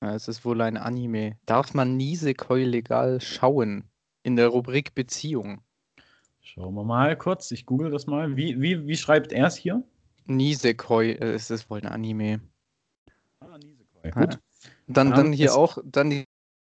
[0.01, 1.37] Ja, es ist wohl ein Anime.
[1.45, 3.89] Darf man Nisekoi legal schauen?
[4.25, 5.61] In der Rubrik Beziehung.
[6.41, 7.51] Schauen wir mal kurz.
[7.51, 8.35] Ich google das mal.
[8.35, 9.83] Wie, wie, wie schreibt er es hier?
[10.25, 12.41] Nisekoi äh, ist es wohl ein Anime.
[13.39, 14.09] Ah, Nisekoi.
[14.09, 14.39] Gut.
[14.87, 16.25] Dann, dann hier auch, dann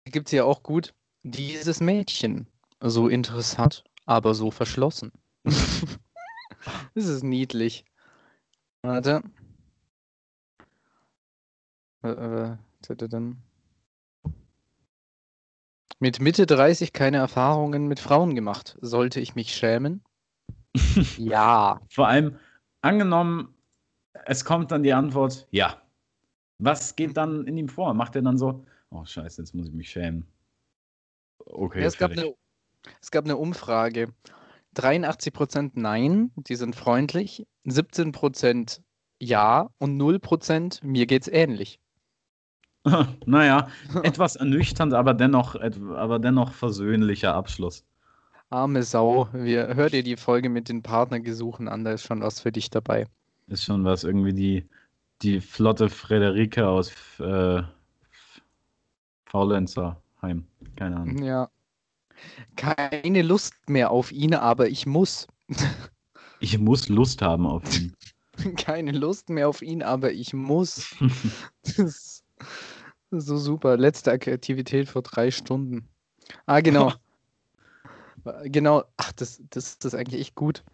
[0.06, 2.46] gibt es hier auch gut dieses Mädchen.
[2.80, 5.12] So interessant, aber so verschlossen.
[5.44, 7.84] das ist niedlich.
[8.80, 9.22] Warte.
[12.02, 12.56] Äh, äh,
[16.02, 18.76] mit Mitte 30 keine Erfahrungen mit Frauen gemacht.
[18.80, 20.02] Sollte ich mich schämen?
[21.16, 21.80] ja.
[21.90, 22.38] Vor allem,
[22.80, 23.54] angenommen,
[24.26, 25.80] es kommt dann die Antwort, ja.
[26.58, 27.94] Was geht dann in ihm vor?
[27.94, 30.26] Macht er dann so, oh scheiße, jetzt muss ich mich schämen.
[31.38, 31.82] Okay.
[31.82, 32.34] Ja, es, gab eine,
[33.00, 34.12] es gab eine Umfrage.
[34.74, 38.80] 83% Nein, die sind freundlich, 17%
[39.20, 41.78] Ja und 0% mir geht's ähnlich.
[43.26, 43.68] naja,
[44.02, 47.84] etwas ernüchternd, aber dennoch, aber dennoch versöhnlicher Abschluss.
[48.50, 49.28] Arme Sau.
[49.32, 52.70] Wir, hör dir die Folge mit den Partnergesuchen an, da ist schon was für dich
[52.70, 53.06] dabei.
[53.46, 54.68] Ist schon was, irgendwie die,
[55.22, 57.62] die flotte Frederike aus äh,
[59.26, 60.46] Faulenzerheim.
[60.76, 61.22] Keine Ahnung.
[61.22, 61.48] Ja.
[62.56, 65.26] Keine Lust mehr auf ihn, aber ich muss.
[66.40, 67.94] ich muss Lust haben auf ihn.
[68.56, 70.94] Keine Lust mehr auf ihn, aber ich muss.
[71.76, 72.24] das
[73.20, 73.76] so super.
[73.76, 75.88] Letzte Aktivität vor drei Stunden.
[76.46, 76.92] Ah, genau.
[78.44, 78.84] genau.
[78.96, 80.64] Ach, das, das, das ist eigentlich echt gut.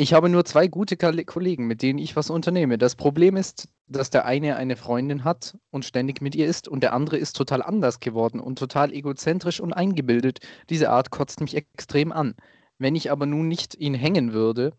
[0.00, 2.78] Ich habe nur zwei gute Kollegen, mit denen ich was unternehme.
[2.78, 6.84] Das Problem ist, dass der eine eine Freundin hat und ständig mit ihr ist und
[6.84, 10.38] der andere ist total anders geworden und total egozentrisch und eingebildet.
[10.70, 12.36] Diese Art kotzt mich extrem an.
[12.78, 14.72] Wenn ich aber nun nicht ihn hängen würde,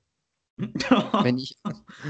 [1.24, 1.58] wenn, ich,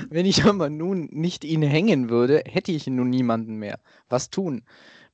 [0.10, 3.80] wenn ich aber nun nicht ihn hängen würde, hätte ich nun niemanden mehr.
[4.10, 4.64] Was tun?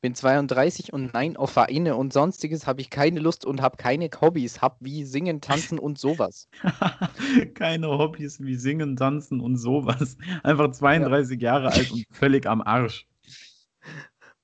[0.01, 4.09] Bin 32 und nein, auf Vereine und sonstiges habe ich keine Lust und habe keine
[4.21, 4.61] Hobbys.
[4.61, 6.47] Hab wie Singen, Tanzen und sowas.
[7.55, 10.17] keine Hobbys wie Singen, Tanzen und sowas.
[10.43, 11.53] Einfach 32 ja.
[11.53, 13.07] Jahre alt und völlig am Arsch.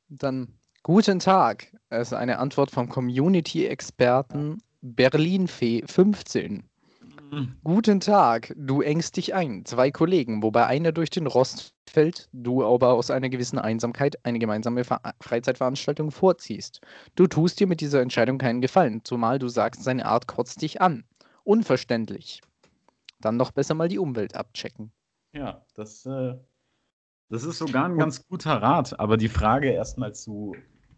[0.09, 1.71] Dann, guten Tag.
[1.89, 6.70] Das ist eine Antwort vom Community-Experten Berlinfee 15.
[7.63, 9.63] Guten Tag, du engst dich ein.
[9.63, 14.37] Zwei Kollegen, wobei einer durch den Rost fällt, du aber aus einer gewissen Einsamkeit eine
[14.37, 16.81] gemeinsame Ver Freizeitveranstaltung vorziehst.
[17.15, 20.81] Du tust dir mit dieser Entscheidung keinen Gefallen, zumal du sagst, seine Art kotzt dich
[20.81, 21.05] an.
[21.45, 22.41] Unverständlich.
[23.21, 24.91] Dann doch besser mal die Umwelt abchecken.
[25.31, 26.35] Ja, das, äh,
[27.29, 30.53] das ist sogar ein ganz guter Rat, aber die Frage erstmal zu,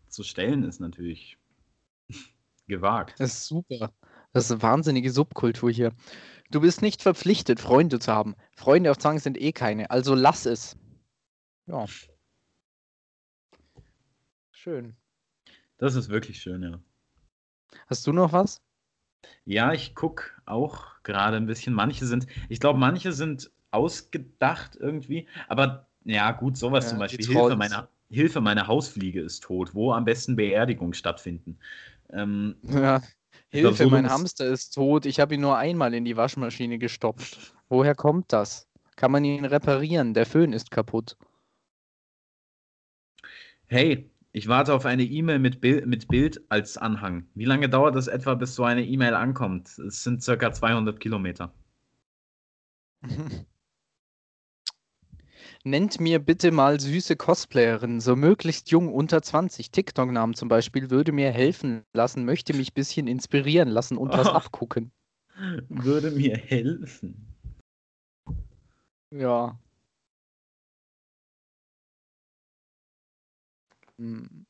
[0.07, 1.37] zu stellen ist natürlich
[2.67, 3.19] gewagt.
[3.19, 3.93] Das ist super.
[4.33, 5.93] Das ist eine wahnsinnige Subkultur hier.
[6.51, 8.35] Du bist nicht verpflichtet, Freunde zu haben.
[8.55, 10.75] Freunde auf Zwang sind eh keine, also lass es.
[11.67, 11.85] Ja.
[14.51, 14.95] Schön.
[15.77, 16.79] Das ist wirklich schön, ja.
[17.87, 18.61] Hast du noch was?
[19.45, 21.73] Ja, ich gucke auch gerade ein bisschen.
[21.73, 27.25] Manche sind, ich glaube, manche sind ausgedacht irgendwie, aber ja, gut, sowas Ja, zum Beispiel.
[27.25, 29.73] Hilfe, meine, Hilfe, meine Hausfliege ist tot.
[29.73, 31.57] Wo am besten Beerdigungen stattfinden.
[32.09, 33.01] Ähm, Ja.
[33.53, 35.05] Ich glaub, Hilfe, so mein Hamster ist tot.
[35.05, 37.53] Ich habe ihn nur einmal in die Waschmaschine gestopft.
[37.69, 38.67] Woher kommt das?
[38.95, 40.15] Kann man ihn reparieren?
[40.15, 41.15] Der Föhn ist kaputt.
[43.67, 47.27] hey, ich warte auf eine E-Mail mit, Bil mit Bild als Anhang.
[47.35, 49.67] Wie lange dauert es etwa, bis so eine E-Mail ankommt?
[49.77, 51.53] Es sind circa 200 Kilometer.
[55.65, 59.71] Nennt mir bitte mal süße Cosplayerinnen, so möglichst jung, unter 20.
[59.71, 64.27] TikTok-Namen zum Beispiel würde mir helfen lassen, möchte mich ein bisschen inspirieren lassen und was
[64.27, 64.31] Oh.
[64.33, 64.91] abgucken.
[65.69, 67.27] Würde mir helfen.
[69.11, 69.57] Ja.
[73.99, 74.45] Hm.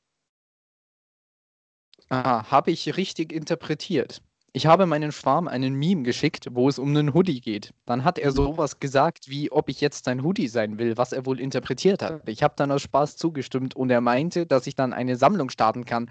[2.11, 4.21] Ah, habe ich richtig interpretiert.
[4.55, 7.73] Ich habe meinen Schwarm einen Meme geschickt, wo es um einen Hoodie geht.
[7.87, 11.25] Dann hat er sowas gesagt, wie ob ich jetzt sein Hoodie sein will, was er
[11.25, 12.29] wohl interpretiert hat.
[12.29, 15.85] Ich habe dann aus Spaß zugestimmt und er meinte, dass ich dann eine Sammlung starten
[15.85, 16.07] kann.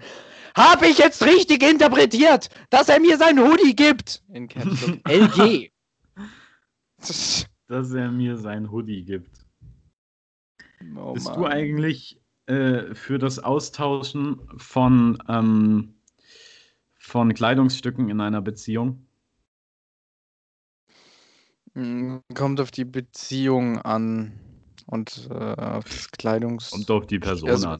[0.57, 4.21] Habe ich jetzt richtig interpretiert, dass er mir sein Hoodie gibt?
[4.33, 4.99] In Caps Lock.
[5.09, 5.71] LG.
[7.67, 9.31] Dass er mir sein Hoodie gibt.
[10.97, 11.39] Oh Bist Mann.
[11.39, 15.93] du eigentlich äh, für das Austauschen von, ähm,
[17.03, 19.05] von Kleidungsstücken in einer Beziehung?
[21.73, 24.39] Mm, Kommt auf die Beziehung an
[24.85, 26.71] und äh, auf das Kleidungs...
[26.71, 27.79] Und auf die Person Also- an.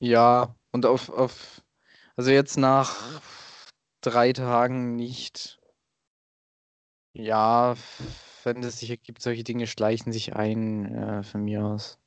[0.00, 1.62] Ja, und auf, auf...
[2.16, 3.22] Also jetzt nach
[4.00, 5.60] drei Tagen nicht.
[7.14, 7.76] Ja,
[8.42, 11.98] wenn es sich ergibt, solche Dinge schleichen sich ein, äh, von mir aus.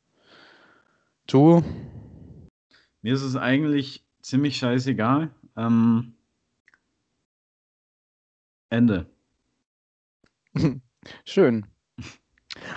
[1.25, 1.63] Du?
[3.01, 5.33] Mir ist es eigentlich ziemlich scheißegal.
[5.57, 6.15] Ähm,
[8.69, 9.05] Ende.
[11.25, 11.65] Schön.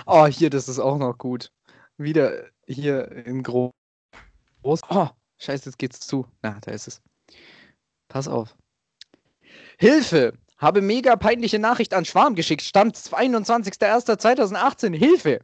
[0.05, 1.51] Oh, hier, das ist auch noch gut.
[1.97, 3.71] Wieder hier in Gro-
[4.63, 4.81] groß.
[4.89, 6.27] Oh, scheiße, jetzt geht's zu.
[6.41, 7.01] Na, da ist es.
[8.09, 8.55] Pass auf.
[9.77, 10.33] Hilfe!
[10.57, 12.63] Habe mega peinliche Nachricht an Schwarm geschickt.
[12.63, 14.93] Stand 22.01.2018.
[14.93, 15.39] Hilfe!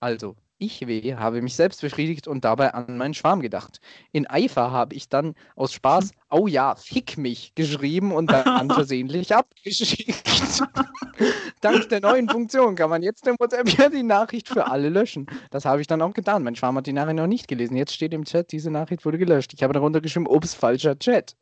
[0.00, 3.80] Also, ich weh, habe mich selbst befriedigt und dabei an meinen Schwarm gedacht.
[4.12, 9.34] In Eifer habe ich dann aus Spaß, oh ja, fick mich, geschrieben und dann versehentlich
[9.34, 10.62] abgeschickt.
[11.60, 15.26] Dank der neuen Funktion kann man jetzt im WhatsApp ja die Nachricht für alle löschen.
[15.50, 16.44] Das habe ich dann auch getan.
[16.44, 17.76] Mein Schwarm hat die Nachricht noch nicht gelesen.
[17.76, 19.52] Jetzt steht im Chat, diese Nachricht wurde gelöscht.
[19.54, 21.36] Ich habe darunter geschrieben, ups, falscher Chat.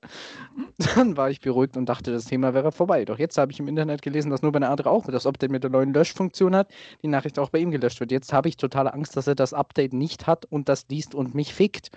[0.94, 3.04] Dann war ich beruhigt und dachte, das Thema wäre vorbei.
[3.04, 5.50] Doch jetzt habe ich im Internet gelesen, dass nur bei einer andere auch das Update
[5.50, 6.70] mit der neuen Löschfunktion hat,
[7.02, 8.10] die Nachricht auch bei ihm gelöscht wird.
[8.10, 11.34] Jetzt habe ich totale Angst, dass er das Update nicht hat und das liest und
[11.34, 11.90] mich fickt.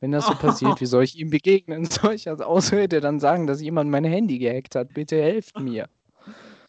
[0.00, 1.84] Wenn das so passiert, wie soll ich ihm begegnen?
[1.90, 4.94] Soll ich als Aushörte dann sagen, dass jemand mein Handy gehackt hat?
[4.94, 5.88] Bitte helft mir.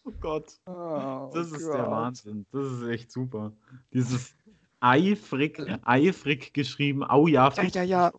[0.04, 0.54] Oh Gott.
[0.68, 1.92] Oh Das ist der Gott.
[1.92, 2.46] Wahnsinn.
[2.52, 3.52] Das ist echt super.
[3.94, 4.36] Dieses
[4.80, 8.12] eifrig, eifrig geschrieben, au ja, Ja, ja, ja.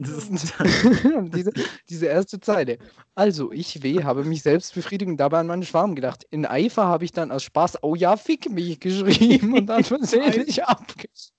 [1.34, 1.52] Diese,
[1.90, 2.78] diese erste Zeile.
[3.14, 6.24] Also, ich weh, habe mich selbst befriedigt und dabei an meinen Schwarm gedacht.
[6.30, 10.64] In Eifer habe ich dann aus Spaß, oh ja, fick mich, geschrieben und dann versehentlich
[10.64, 11.34] abgeschickt.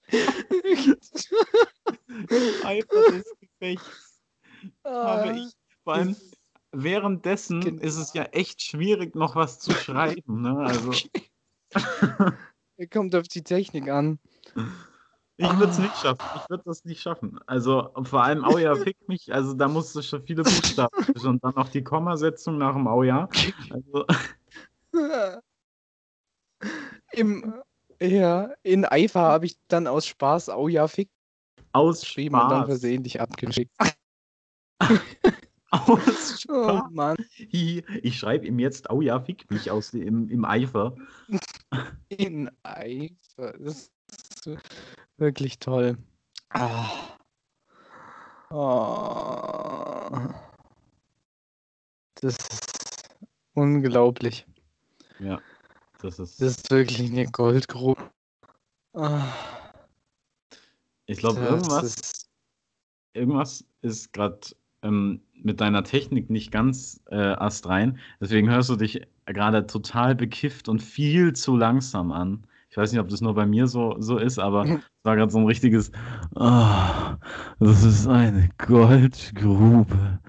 [2.63, 4.19] Eifer des Gefechts.
[4.85, 5.53] habe ich.
[5.83, 6.15] Vor allem
[6.71, 7.81] währenddessen Genau.
[7.81, 10.41] ist es ja echt schwierig, noch was zu schreiben.
[10.41, 10.55] Ne?
[10.57, 10.91] Also,
[12.77, 14.19] Er kommt auf die Technik an.
[15.41, 15.81] Ich würde es Ah.
[15.81, 16.25] nicht schaffen.
[16.35, 17.39] Ich würde das nicht schaffen.
[17.45, 19.33] Also, vor allem Auja fick mich.
[19.33, 20.89] Also, da musst du schon viele Buchstaben
[21.25, 23.27] und dann noch die Kommasetzung nach dem Auja.
[23.69, 24.05] Also,
[27.13, 27.53] Im,
[27.99, 31.09] ja, in Eifer habe ich dann aus Spaß, oh ja, fick
[31.73, 32.67] aus geschrieben und dann Spaß.
[32.67, 33.71] versehentlich abgeschickt.
[35.73, 36.91] Aus Oh Spaß.
[36.91, 37.83] Mann, Hihi.
[38.03, 40.97] Ich schreibe ihm jetzt, oh ja, fick mich aus im, im Eifer.
[42.09, 43.53] in Eifer.
[43.57, 43.89] Das
[44.45, 44.59] ist
[45.21, 45.97] wirklich toll.
[46.49, 46.89] Ah.
[48.49, 50.27] Oh.
[52.15, 53.17] Das ist
[53.53, 54.45] unglaublich.
[55.19, 55.39] Ja,
[56.01, 56.41] das ist.
[56.41, 58.11] Das ist wirklich eine Goldgrube.
[58.93, 59.25] Ah,
[61.05, 62.29] ich glaube, irgendwas, ist-
[63.13, 64.39] irgendwas ist gerade
[64.81, 67.99] ähm, mit deiner Technik nicht ganz äh, astrein.
[68.19, 72.45] Deswegen hörst du dich gerade total bekifft und viel zu langsam an.
[72.71, 75.31] Ich weiß nicht, ob das nur bei mir so, so ist, aber es war gerade
[75.31, 75.91] so ein richtiges.
[76.35, 77.17] Ah,
[77.59, 80.19] das ist eine Goldgrube.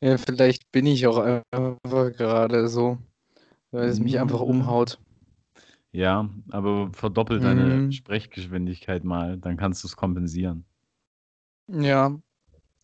[0.00, 2.98] Ja, vielleicht bin ich auch einfach gerade so.
[3.72, 4.98] weil es mich einfach umhaut.
[5.92, 7.92] Ja, aber verdoppel deine Mhm.
[7.92, 10.64] Sprechgeschwindigkeit mal, dann kannst du es kompensieren.
[11.68, 12.16] Ja,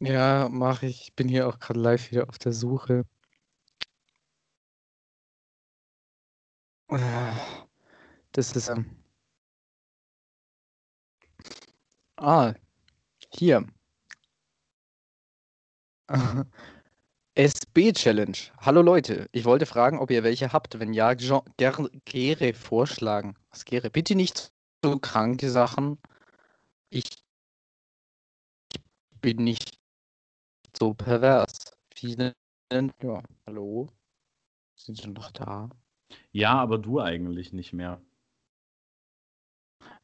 [0.00, 1.02] ja, mache ich.
[1.02, 3.04] Ich bin hier auch gerade live wieder auf der Suche.
[6.90, 7.67] Ah,
[8.38, 8.68] Das ist.
[8.68, 8.86] Ähm...
[12.18, 12.54] Ah,
[13.34, 13.66] hier.
[17.34, 18.38] SB-Challenge.
[18.58, 20.78] Hallo Leute, ich wollte fragen, ob ihr welche habt.
[20.78, 23.34] Wenn ja, Jean- ger gerne vorschlagen.
[23.50, 23.90] Was gerne?
[23.90, 24.52] Bitte nicht
[24.84, 25.98] so kranke Sachen.
[26.90, 27.08] Ich
[29.20, 29.80] bin nicht
[30.78, 31.72] so pervers.
[31.92, 32.34] Vielen,
[33.02, 33.88] ja, hallo?
[34.76, 35.70] Sind Sie noch da?
[36.30, 38.00] Ja, aber du eigentlich nicht mehr.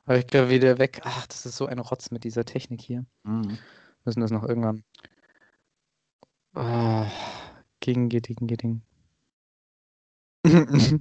[0.07, 1.01] War ich gerade wieder weg.
[1.05, 3.07] Ach, das ist so ein Rotz mit dieser Technik hier.
[3.23, 3.59] Mhm.
[4.05, 4.85] Müssen das noch irgendwann.
[6.55, 7.07] Ah,
[7.81, 8.83] ging, ging, ging.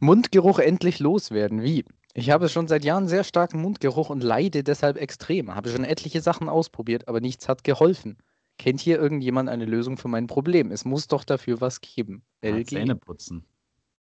[0.00, 1.62] Mundgeruch endlich loswerden.
[1.62, 1.84] Wie?
[2.14, 5.54] Ich habe schon seit Jahren sehr starken Mundgeruch und leide deshalb extrem.
[5.54, 8.16] Habe schon etliche Sachen ausprobiert, aber nichts hat geholfen.
[8.56, 10.72] Kennt hier irgendjemand eine Lösung für mein Problem?
[10.72, 12.24] Es muss doch dafür was geben.
[12.42, 12.70] Ja, LG.
[12.70, 13.44] Zähne putzen.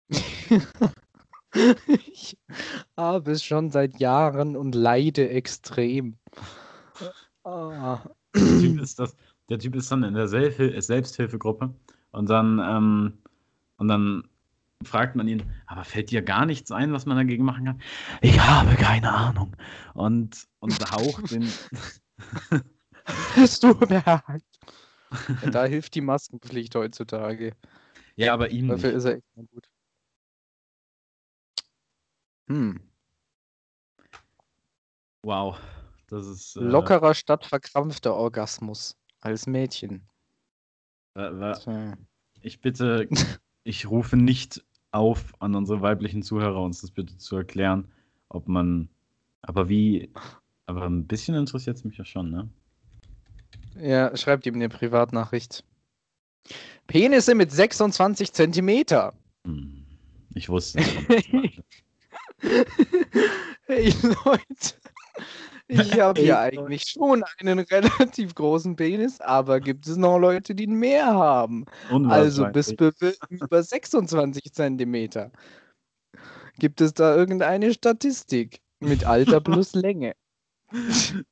[1.88, 2.38] ich
[2.98, 6.18] habe es schon seit Jahren und leide extrem.
[7.44, 8.00] Ah.
[8.36, 9.16] Der Typ ist, das,
[9.50, 11.74] der typ ist dann in der Selbsthil Selbsthilfegruppe
[12.12, 13.18] und dann, ähm,
[13.78, 14.28] und dann
[14.84, 17.82] fragt man ihn, aber fällt dir gar nichts ein, was man dagegen machen kann?
[18.22, 19.56] Ich habe keine Ahnung.
[19.94, 21.48] Und, und haucht den.
[23.36, 24.44] Es tut mir leid.
[25.42, 27.56] Ja, da hilft die Maskenpflicht heutzutage.
[28.16, 28.98] ja, aber ihm Dafür nicht.
[28.98, 29.68] ist er echt mal gut.
[32.48, 32.80] Hm.
[35.24, 35.58] Wow.
[36.08, 36.56] Das ist.
[36.58, 40.08] Äh, Lockerer statt verkrampfter Orgasmus als Mädchen.
[41.16, 41.96] Äh, äh,
[42.42, 43.08] ich bitte,
[43.64, 47.92] ich rufe nicht auf an unsere weiblichen Zuhörer, uns das bitte zu erklären,
[48.30, 48.90] ob man.
[49.42, 50.12] Aber wie.
[50.66, 52.50] Aber ein bisschen interessiert es mich ja schon, ne?
[53.76, 55.64] Ja, schreibt ihm eine Privatnachricht.
[56.88, 59.14] Penisse mit 26 Zentimeter.
[59.46, 59.86] Hm.
[60.36, 60.88] Ich wusste es.
[63.66, 64.76] Hey Leute,
[65.68, 70.54] ich habe Hey, ja eigentlich schon einen relativ großen Penis, aber gibt es noch Leute,
[70.54, 71.66] die mehr haben?
[72.08, 72.72] Also bis
[73.30, 75.32] über 26 Zentimeter.
[76.60, 80.16] Gibt es da irgendeine Statistik mit Alter plus Länge?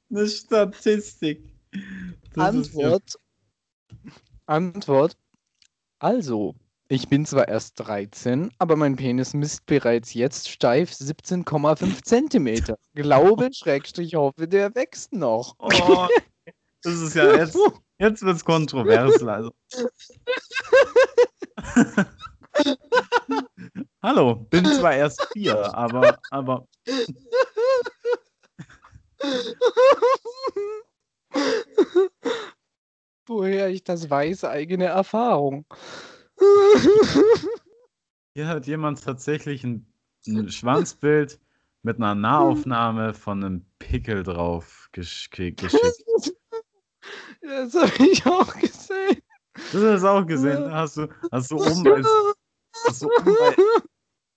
[0.10, 1.44] Eine Statistik.
[2.34, 3.20] Das ist ja- Antwort.
[4.46, 5.18] Antwort.
[6.00, 6.56] Also,
[6.92, 12.78] ich bin zwar erst 13, aber mein Penis misst bereits jetzt steif 17,5 Zentimeter.
[12.96, 15.56] Glaube, Schrägstrich, hoffe, der wächst noch.
[15.60, 16.10] Oh,
[16.84, 17.58] das ist ja jetzt.
[17.98, 19.52] Jetzt wird es kontrovers, also.
[24.04, 26.68] Hallo, bin zwar erst vier, aber, aber
[33.28, 35.66] Woher ich das weiß, eigene Erfahrung.
[38.34, 39.86] Hier hat jemand tatsächlich ein,
[40.28, 41.40] ein Schwanzbild
[41.84, 45.62] mit einer Nahaufnahme von einem Pickel drauf gesch geschickt.
[47.42, 49.22] Das habe ich auch gesehen.
[49.54, 50.72] Das hast du auch gesehen.
[50.72, 52.04] Hast du, hast du oben bei,
[52.86, 53.56] hast du oben bei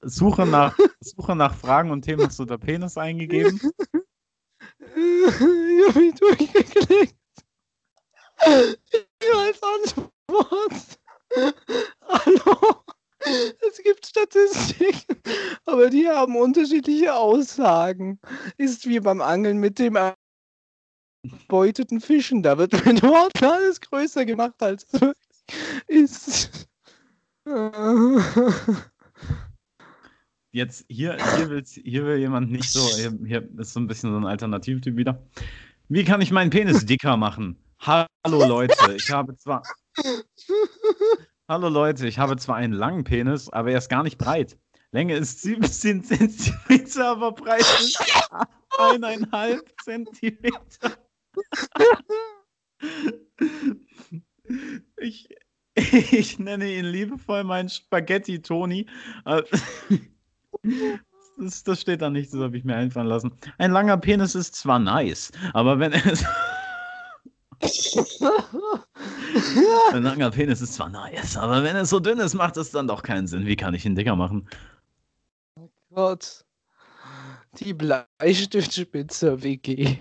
[0.07, 3.61] Suche, nach, Suche nach Fragen und Themen hast du da Penis eingegeben?
[4.97, 7.17] Ich habe mich durchgeklickt.
[8.47, 10.99] Ja, als Antwort.
[11.37, 12.85] Hallo.
[13.27, 15.17] Es gibt Statistiken,
[15.65, 18.21] aber die haben unterschiedliche Aussagen.
[18.59, 19.97] Ist wie beim Angeln mit dem
[21.25, 22.43] erbeuteten Fischen.
[22.43, 25.15] Da wird mit Worten alles größer gemacht, als es
[25.87, 26.69] ist.
[30.51, 32.81] Jetzt hier, hier, hier will jemand nicht so,
[33.27, 35.27] hier ist so ein bisschen so ein Alternativtyp wieder.
[35.89, 37.59] Wie kann ich meinen Penis dicker machen?
[37.79, 39.63] Hallo Leute, ich habe zwar.
[41.49, 44.57] Hallo Leute, ich habe zwar einen langen Penis, aber er ist gar nicht breit.
[44.93, 48.03] Länge ist 17 Zentimeter, aber breit ist
[48.79, 50.97] eineinhalb Zentimeter.
[54.99, 55.29] Ich,
[55.75, 58.87] ich nenne ihn liebevoll meinen Spaghetti Toni.
[59.25, 59.43] Äh,
[61.37, 63.33] Das, das steht da nicht, das habe ich mir einfallen lassen.
[63.59, 66.25] Ein langer Penis ist zwar nice, aber wenn es.
[69.93, 72.87] Ein langer Penis ist zwar nice, aber wenn es so dünn ist, macht es dann
[72.87, 73.47] doch keinen Sinn.
[73.47, 74.49] Wie kann ich ihn dicker machen?
[75.93, 76.45] Gott.
[77.59, 79.97] Die Bleistiftspitze WG.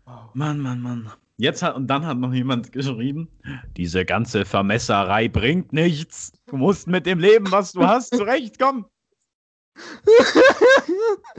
[0.06, 0.34] Wow.
[0.34, 1.12] Mann, Mann, Mann.
[1.38, 3.30] Jetzt hat, und dann hat noch jemand geschrieben,
[3.78, 6.34] diese ganze Vermesserei bringt nichts.
[6.48, 8.86] Du musst mit dem Leben, was du hast, zurechtkommen.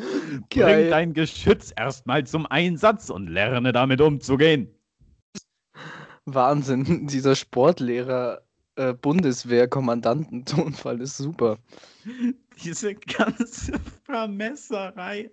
[0.50, 4.72] Bring dein Geschütz erstmal zum Einsatz und lerne damit umzugehen.
[6.26, 8.42] Wahnsinn, dieser Sportlehrer
[8.76, 11.58] äh, Bundeswehr-Kommandantentonfall ist super.
[12.62, 13.72] Diese ganze
[14.04, 15.30] Vermesserei,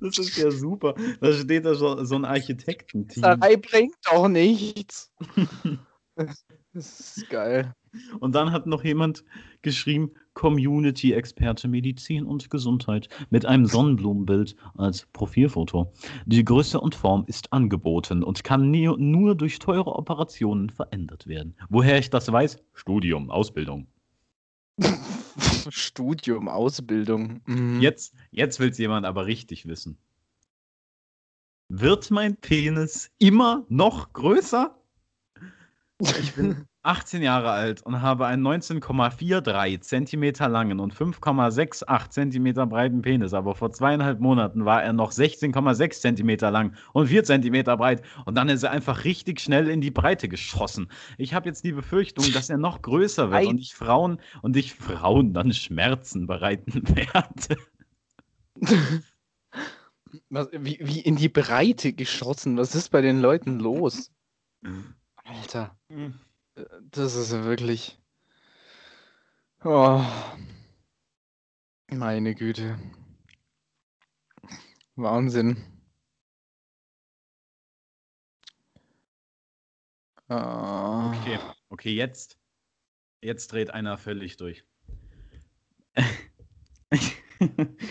[0.00, 0.94] das ist ja super.
[1.20, 3.22] Da steht da so, so ein Architektenteam.
[3.22, 5.10] Sarei bringt doch nichts.
[6.14, 7.74] das ist geil.
[8.20, 9.24] Und dann hat noch jemand
[9.62, 15.92] geschrieben, Community-Experte Medizin und Gesundheit mit einem Sonnenblumenbild als Profilfoto.
[16.26, 21.56] Die Größe und Form ist angeboten und kann nie, nur durch teure Operationen verändert werden.
[21.68, 22.62] Woher ich das weiß?
[22.72, 23.88] Studium, Ausbildung.
[25.70, 27.40] Studium, Ausbildung.
[27.46, 27.80] Mhm.
[27.80, 29.98] Jetzt, jetzt will es jemand aber richtig wissen.
[31.68, 34.74] Wird mein Penis immer noch größer?
[36.20, 43.02] Ich bin 18 Jahre alt und habe einen 19,43 Zentimeter langen und 5,68 Zentimeter breiten
[43.02, 43.34] Penis.
[43.34, 48.02] Aber vor zweieinhalb Monaten war er noch 16,6 Zentimeter lang und 4 Zentimeter breit.
[48.26, 50.88] Und dann ist er einfach richtig schnell in die Breite geschossen.
[51.18, 54.74] Ich habe jetzt die Befürchtung, dass er noch größer wird und ich Frauen und ich
[54.74, 57.56] Frauen dann Schmerzen bereiten werde.
[60.30, 62.56] Was, wie, wie in die Breite geschossen.
[62.56, 64.10] Was ist bei den Leuten los?
[65.24, 66.10] Alter, äh,
[66.82, 67.98] das ist wirklich.
[69.64, 70.04] Oh.
[71.90, 72.78] Meine Güte.
[74.96, 75.56] Wahnsinn.
[80.28, 81.10] Ah.
[81.10, 81.38] Okay,
[81.70, 82.38] okay, jetzt.
[83.20, 84.64] Jetzt dreht einer völlig durch.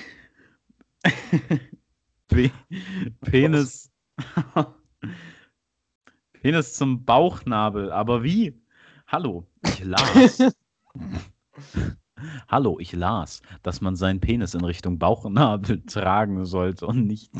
[2.28, 2.52] Pe
[3.22, 3.92] Penis.
[6.42, 7.92] Penis zum Bauchnabel.
[7.92, 8.60] Aber wie?
[9.08, 10.40] Hallo, ich las.
[12.48, 17.32] Hallo, ich las, dass man seinen Penis in Richtung Bauchnabel tragen sollte und nicht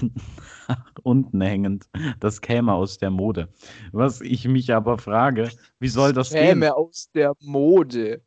[0.68, 1.90] nach unten hängend.
[2.20, 3.50] Das käme aus der Mode.
[3.92, 6.60] Was ich mich aber frage, wie soll das gehen?
[6.60, 8.22] Käme aus der Mode.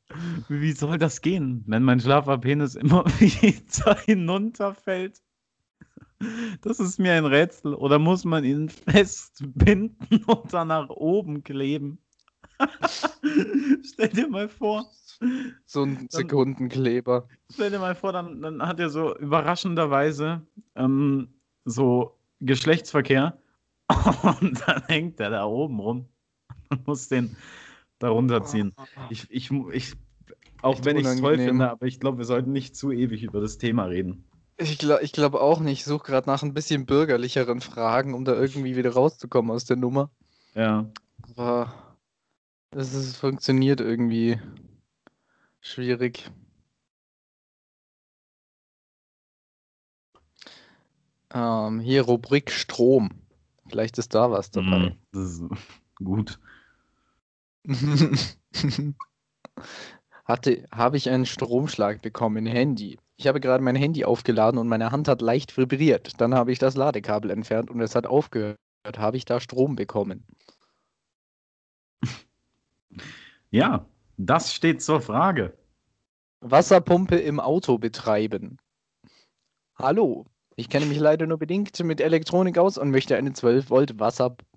[0.49, 5.21] Wie soll das gehen, wenn mein schlaffer Penis immer wieder hinunterfällt?
[6.61, 7.75] Das ist mir ein Rätsel.
[7.75, 11.99] Oder muss man ihn festbinden und dann nach oben kleben?
[13.83, 14.87] Stell dir mal vor.
[15.66, 17.29] So ein Sekundenkleber.
[17.53, 20.43] Stell dir mal vor, dann, dann hat er so überraschenderweise
[20.77, 21.29] ähm,
[21.64, 23.39] so Geschlechtsverkehr
[24.41, 26.09] und dann hängt er da oben rum
[26.71, 27.37] und muss den
[27.99, 28.75] da runterziehen.
[29.11, 29.95] Ich, ich, ich,
[30.62, 33.23] auch Echt wenn ich es toll finde, aber ich glaube, wir sollten nicht zu ewig
[33.23, 34.25] über das Thema reden.
[34.61, 35.81] Ich glaube ich glaub auch nicht.
[35.81, 39.77] Ich suche gerade nach ein bisschen bürgerlicheren Fragen, um da irgendwie wieder rauszukommen aus der
[39.77, 40.11] Nummer.
[40.55, 40.91] Ja.
[41.35, 41.97] Aber
[42.71, 44.39] es ist, funktioniert irgendwie
[45.61, 46.31] schwierig.
[51.33, 53.11] Ähm, hier Rubrik Strom.
[53.69, 54.91] Vielleicht ist da was dabei.
[54.91, 55.43] Mm, Das ist
[56.05, 56.39] gut.
[60.25, 62.99] Hatte, habe ich einen Stromschlag bekommen, Handy.
[63.21, 66.18] Ich habe gerade mein Handy aufgeladen und meine Hand hat leicht vibriert.
[66.23, 68.57] Dann habe ich das Ladekabel entfernt und es hat aufgehört.
[68.97, 70.25] Habe ich da Strom bekommen?
[73.53, 73.85] Ja,
[74.16, 75.59] das steht zur Frage.
[76.41, 78.59] Wasserpumpe im Auto betreiben.
[79.75, 83.99] Hallo, ich kenne mich leider nur bedingt mit Elektronik aus und möchte eine 12 Volt
[83.99, 84.50] Wasserpumpe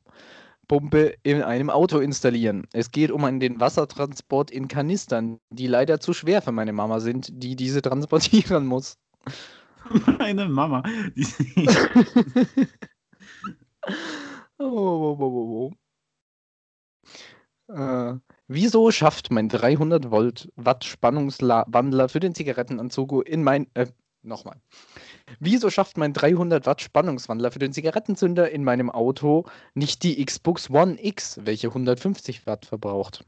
[1.23, 2.67] in einem Auto installieren.
[2.73, 6.99] Es geht um einen- den Wassertransport in Kanistern, die leider zu schwer für meine Mama
[6.99, 8.97] sind, die diese transportieren muss.
[10.19, 10.83] Meine Mama.
[14.59, 15.73] Oh, oh, oh, oh,
[17.69, 17.73] oh.
[17.73, 23.87] Äh, wieso schafft mein 300 Volt Watt Spannungswandler für den Zigarettenanzug in mein äh,
[24.21, 24.61] nochmal.
[25.39, 30.69] Wieso schafft mein 300 Watt Spannungswandler für den Zigarettenzünder in meinem Auto nicht die Xbox
[30.69, 33.25] One X, welche 150 Watt verbraucht?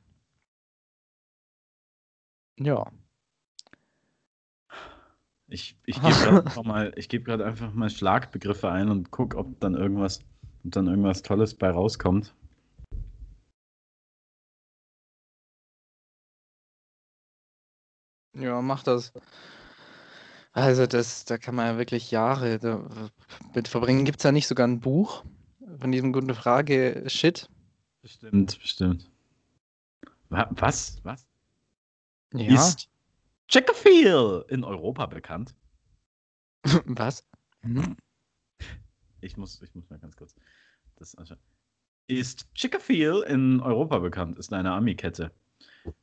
[2.57, 2.91] Ja.
[5.47, 9.35] ich ich gebe gerade einfach mal, ich gebe gerade einfach mal Schlagbegriffe ein und guck,
[9.35, 10.19] ob dann irgendwas,
[10.63, 12.33] ob dann irgendwas Tolles bei rauskommt.
[18.33, 19.13] Ja, mach das.
[20.55, 23.09] Also das, da kann man ja wirklich Jahre da,
[23.53, 24.05] mit verbringen.
[24.05, 25.25] Gibt es da nicht sogar ein Buch
[25.79, 27.49] von diesem gute Frage Shit?
[28.01, 29.11] Bestimmt, bestimmt.
[30.29, 31.01] Wa- Was?
[31.03, 31.27] Was?
[32.33, 32.53] Ja.
[32.53, 32.87] Ist
[33.49, 35.53] Checkafil in Europa bekannt?
[36.85, 37.25] Was?
[37.61, 37.97] Hm?
[39.19, 40.35] Ich muss, ich muss mal ganz kurz
[40.95, 41.39] das anschauen.
[42.07, 45.31] ist Chickafeel in Europa bekannt, ist eine Ami-Kette.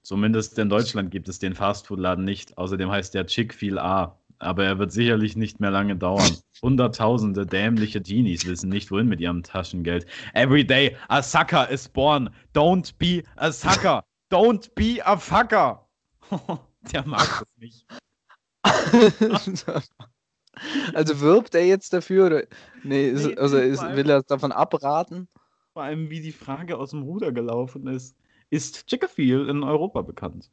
[0.02, 2.58] Zumindest in Deutschland gibt es den Fastfood-Laden nicht.
[2.58, 4.18] Außerdem heißt der Chick-fil A.
[4.42, 6.36] Aber er wird sicherlich nicht mehr lange dauern.
[6.62, 10.04] Hunderttausende dämliche Teenies wissen nicht, wohin mit ihrem Taschengeld.
[10.34, 12.28] Every day a sucker is born.
[12.52, 14.02] Don't be a sucker.
[14.32, 15.86] Don't be a fucker.
[16.92, 17.86] der mag das nicht.
[20.94, 22.26] also wirbt er jetzt dafür?
[22.26, 22.42] Oder?
[22.82, 25.28] Nee, ist, nee also ist, will er davon abraten?
[25.72, 28.16] Vor allem, wie die Frage aus dem Ruder gelaufen ist
[28.52, 30.50] ist Chickafeel in Europa bekannt.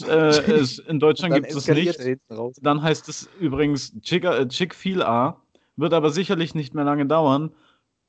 [0.00, 2.00] Äh, es, in Deutschland gibt es nicht.
[2.62, 5.42] Dann heißt es übrigens äh, Chick-fil A,
[5.76, 7.54] wird aber sicherlich nicht mehr lange dauern.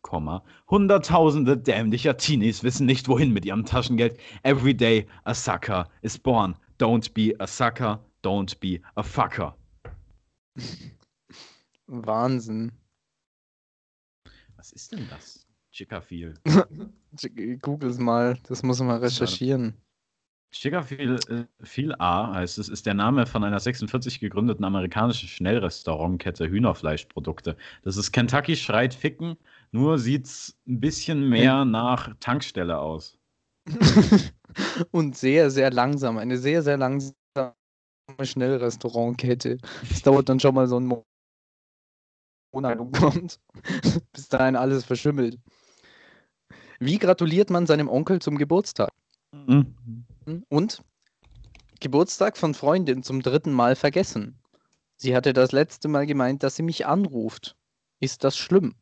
[0.02, 0.44] Komma.
[0.70, 4.18] Hunderttausende dämlicher Teenies wissen nicht, wohin mit ihrem Taschengeld.
[4.44, 6.56] Every day a sucker is born.
[6.80, 9.54] Don't be a sucker, don't be a fucker.
[11.88, 12.72] Wahnsinn.
[14.56, 15.45] Was ist denn das?
[15.76, 16.36] Chickafeel.
[17.62, 19.76] Google es mal, das muss man recherchieren.
[20.54, 27.58] Chickafeel äh, A heißt es, ist der Name von einer 46 gegründeten amerikanischen Schnellrestaurantkette Hühnerfleischprodukte.
[27.84, 29.36] Das ist Kentucky schreit Ficken,
[29.72, 33.18] nur sieht es ein bisschen mehr nach Tankstelle aus.
[34.92, 36.18] Und sehr, sehr langsam.
[36.18, 37.14] Eine sehr, sehr langsame
[38.24, 39.58] Schnellrestaurantkette.
[39.90, 41.04] Das dauert dann schon mal so einen
[42.54, 42.80] Monat.
[44.14, 45.38] Bis dahin alles verschimmelt.
[46.80, 48.92] Wie gratuliert man seinem Onkel zum Geburtstag?
[49.32, 49.76] Mhm.
[50.50, 50.84] Und
[51.80, 54.40] Geburtstag von Freundin zum dritten Mal vergessen.
[54.98, 57.56] Sie hatte das letzte Mal gemeint, dass sie mich anruft.
[58.00, 58.76] Ist das schlimm?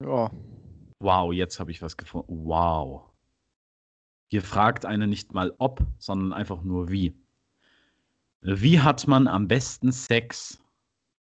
[0.00, 0.30] Ja.
[1.00, 2.44] Wow, jetzt habe ich was gefunden.
[2.46, 3.10] Wow.
[4.28, 7.14] Hier fragt eine nicht mal ob, sondern einfach nur wie.
[8.40, 10.62] Wie hat man am besten Sex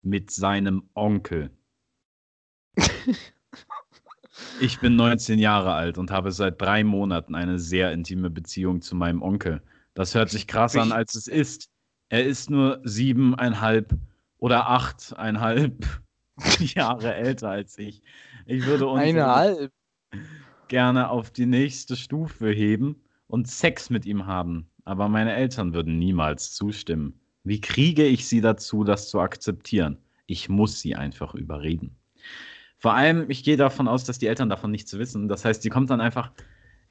[0.01, 1.51] mit seinem Onkel?
[4.61, 8.95] Ich bin 19 Jahre alt und habe seit drei Monaten eine sehr intime Beziehung zu
[8.95, 9.61] meinem Onkel.
[9.93, 11.69] Das hört sich krass an, als es ist.
[12.09, 13.93] Er ist nur siebeneinhalb
[14.37, 15.85] oder achteinhalb
[16.59, 18.01] Jahre älter als ich.
[18.45, 19.69] Ich würde uns
[20.67, 22.95] gerne auf die nächste Stufe heben
[23.27, 24.69] und Sex mit ihm haben.
[24.85, 27.19] Aber meine Eltern würden niemals zustimmen.
[27.43, 29.97] Wie kriege ich sie dazu, das zu akzeptieren?
[30.25, 31.95] Ich muss sie einfach überreden.
[32.79, 35.27] Vor allem, ich gehe davon aus, dass die Eltern davon nichts wissen.
[35.27, 36.31] Das heißt, sie kommt dann einfach,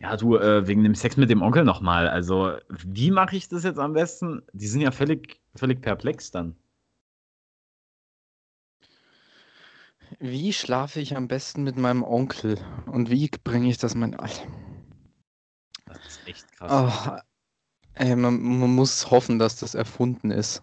[0.01, 2.09] ja, du, äh, wegen dem Sex mit dem Onkel nochmal.
[2.09, 4.43] Also, wie mache ich das jetzt am besten?
[4.53, 6.57] Die sind ja völlig, völlig perplex dann.
[10.21, 12.59] Wie schlafe ich am besten mit meinem Onkel?
[12.87, 14.15] Und wie bringe ich das mein.
[14.15, 14.43] Alter.
[15.87, 16.71] Das ist echt krass.
[17.09, 17.17] Oh,
[17.95, 20.63] ey, man, man muss hoffen, dass das erfunden ist.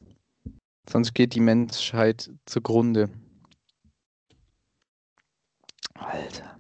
[0.88, 3.10] Sonst geht die Menschheit zugrunde.
[5.96, 6.60] Alter.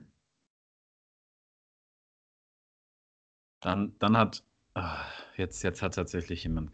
[3.61, 4.43] Dann, dann hat.
[4.73, 5.05] Ach,
[5.37, 6.71] jetzt, jetzt hat tatsächlich jemand.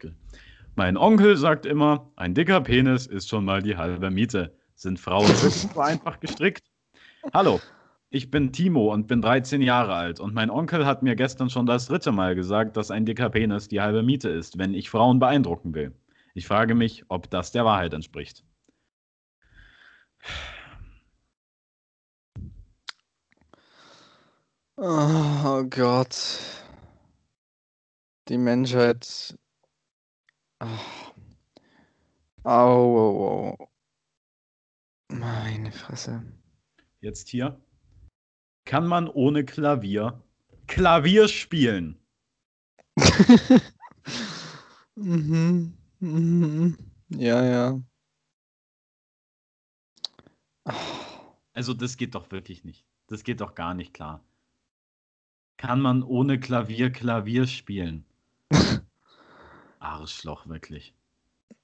[0.74, 4.56] Mein Onkel sagt immer, ein dicker Penis ist schon mal die halbe Miete.
[4.74, 6.64] Sind Frauen so einfach gestrickt?
[7.32, 7.60] Hallo,
[8.10, 11.66] ich bin Timo und bin 13 Jahre alt und mein Onkel hat mir gestern schon
[11.66, 15.18] das dritte Mal gesagt, dass ein dicker Penis die halbe Miete ist, wenn ich Frauen
[15.18, 15.94] beeindrucken will.
[16.34, 18.44] Ich frage mich, ob das der Wahrheit entspricht.
[24.84, 26.40] Oh Gott.
[28.26, 29.38] Die Menschheit.
[30.58, 31.12] Ach.
[32.42, 33.68] Au, au, au.
[35.06, 36.24] Meine Fresse.
[37.00, 37.60] Jetzt hier.
[38.64, 40.20] Kann man ohne Klavier
[40.66, 42.04] Klavier spielen?
[44.96, 45.78] mhm.
[46.00, 46.76] Mhm.
[47.10, 47.80] Ja, ja.
[51.52, 52.84] Also das geht doch wirklich nicht.
[53.06, 54.24] Das geht doch gar nicht klar
[55.56, 58.04] kann man ohne Klavier Klavier spielen.
[59.78, 60.94] Arschloch, wirklich.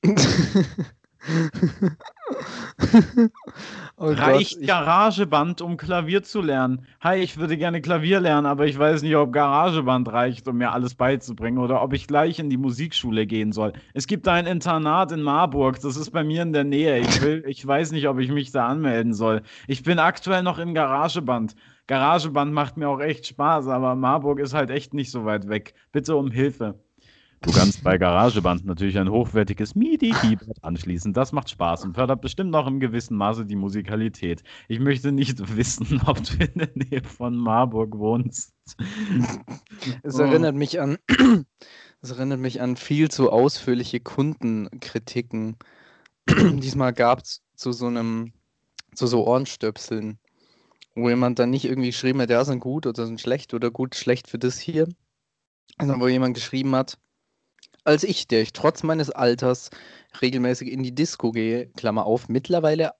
[3.96, 6.86] oh Reicht Gott, Garageband, um Klavier zu lernen?
[7.00, 10.72] Hi, ich würde gerne Klavier lernen, aber ich weiß nicht, ob Garageband reicht, um mir
[10.72, 13.72] alles beizubringen oder ob ich gleich in die Musikschule gehen soll.
[13.94, 16.98] Es gibt ein Internat in Marburg, das ist bei mir in der Nähe.
[17.00, 19.42] Ich, will, ich weiß nicht, ob ich mich da anmelden soll.
[19.66, 21.54] Ich bin aktuell noch im Garageband.
[21.88, 25.74] Garageband macht mir auch echt Spaß, aber Marburg ist halt echt nicht so weit weg.
[25.90, 26.78] Bitte um Hilfe.
[27.40, 31.14] Du kannst bei Garageband natürlich ein hochwertiges MIDI-Keyboard anschließen.
[31.14, 34.42] Das macht Spaß und fördert bestimmt auch im gewissen Maße die Musikalität.
[34.68, 38.52] Ich möchte nicht wissen, ob du in der Nähe von Marburg wohnst.
[40.02, 40.98] Es erinnert mich an,
[42.02, 45.56] es erinnert mich an viel zu ausführliche Kundenkritiken,
[46.28, 48.32] die es gab zu so einem,
[48.94, 50.18] zu so Ohrenstöpseln
[51.02, 53.94] wo jemand dann nicht irgendwie geschrieben hat, ja, sind gut oder sind schlecht oder gut,
[53.94, 54.88] schlecht für das hier.
[55.76, 56.98] Also wo jemand geschrieben hat,
[57.84, 59.70] als ich, der ich trotz meines Alters
[60.20, 62.92] regelmäßig in die Disco gehe, Klammer auf, mittlerweile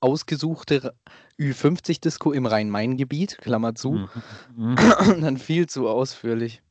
[0.00, 0.94] ausgesuchte
[1.38, 4.08] Ü50-Disco im Rhein-Main-Gebiet, Klammer zu, mhm.
[4.56, 4.76] Mhm.
[5.20, 6.62] dann viel zu ausführlich.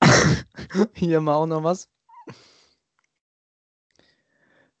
[0.94, 1.88] Hier mal auch noch was.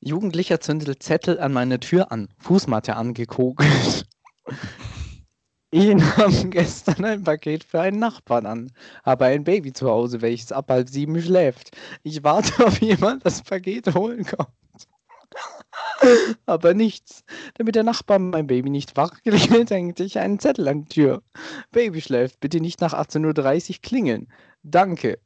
[0.06, 4.06] Jugendlicher zündet Zettel an meine Tür an, Fußmatte angekokelt.
[5.72, 8.72] Ihn haben gestern ein Paket für einen Nachbarn an.
[9.04, 11.76] Habe ein Baby zu Hause, welches ab halb sieben schläft.
[12.04, 14.48] Ich warte auf jemand, das Paket holen kommt.
[16.46, 17.24] Aber nichts.
[17.54, 21.22] Damit der Nachbar mein Baby nicht wach klingelt, hängte ich einen Zettel an die Tür.
[21.72, 24.28] Baby schläft, bitte nicht nach 18.30 Uhr klingeln.
[24.62, 25.18] Danke.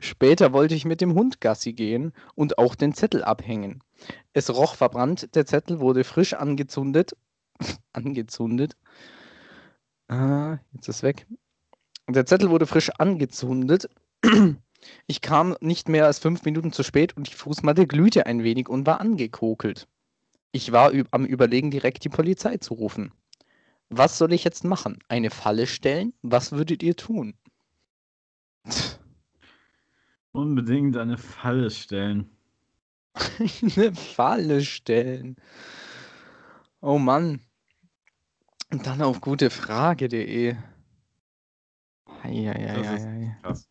[0.00, 3.82] Später wollte ich mit dem Hund Gassi gehen und auch den Zettel abhängen.
[4.32, 7.16] Es roch verbrannt, der Zettel wurde frisch angezündet.
[7.92, 8.76] angezündet.
[10.08, 11.26] Ah, jetzt ist weg.
[12.08, 13.88] Der Zettel wurde frisch angezündet.
[15.06, 18.70] Ich kam nicht mehr als fünf Minuten zu spät und die Fußmatte glühte ein wenig
[18.70, 19.86] und war angekokelt.
[20.52, 23.12] Ich war am Überlegen, direkt die Polizei zu rufen.
[23.90, 24.98] Was soll ich jetzt machen?
[25.06, 26.14] Eine Falle stellen?
[26.22, 27.34] Was würdet ihr tun?
[30.32, 32.30] Unbedingt eine Falle stellen.
[33.62, 35.36] eine Falle stellen.
[36.80, 37.40] Oh Mann.
[38.70, 40.56] Und dann auf gutefrage.de.
[42.22, 43.36] Eieieiei.
[43.42, 43.68] Krass.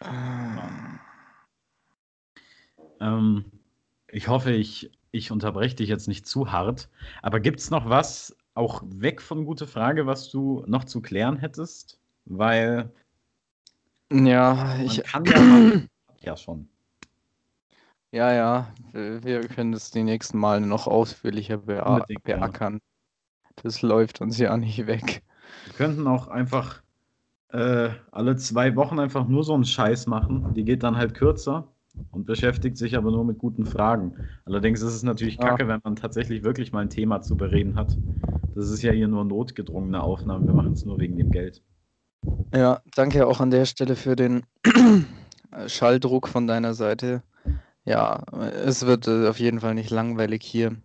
[0.00, 0.98] Ah.
[3.00, 3.44] Ähm,
[4.08, 6.90] ich hoffe, ich, ich unterbreche dich jetzt nicht zu hart.
[7.22, 11.36] Aber gibt es noch was, auch weg von gute Frage, was du noch zu klären
[11.38, 12.00] hättest?
[12.24, 12.90] Weil.
[14.12, 15.02] Ja, ich.
[15.04, 15.88] kann ja, mal,
[16.20, 16.68] ja schon.
[18.12, 22.80] Ja, ja, wir können das die nächsten Mal noch ausführlicher bea beackern.
[23.56, 25.22] Das läuft uns ja nicht weg.
[25.64, 26.82] Wir könnten auch einfach
[27.48, 30.54] äh, alle zwei Wochen einfach nur so einen Scheiß machen.
[30.54, 31.68] Die geht dann halt kürzer
[32.10, 34.16] und beschäftigt sich aber nur mit guten Fragen.
[34.44, 35.68] Allerdings ist es natürlich kacke, ja.
[35.68, 37.96] wenn man tatsächlich wirklich mal ein Thema zu bereden hat.
[38.54, 40.46] Das ist ja hier nur notgedrungene Aufnahme.
[40.46, 41.62] Wir machen es nur wegen dem Geld.
[42.54, 44.44] Ja, danke auch an der Stelle für den
[45.66, 47.22] Schalldruck von deiner Seite.
[47.84, 48.24] Ja,
[48.64, 50.76] es wird äh, auf jeden Fall nicht langweilig hier.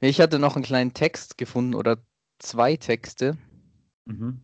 [0.00, 1.98] Ich hatte noch einen kleinen Text gefunden oder
[2.38, 3.38] zwei Texte.
[4.04, 4.42] Mhm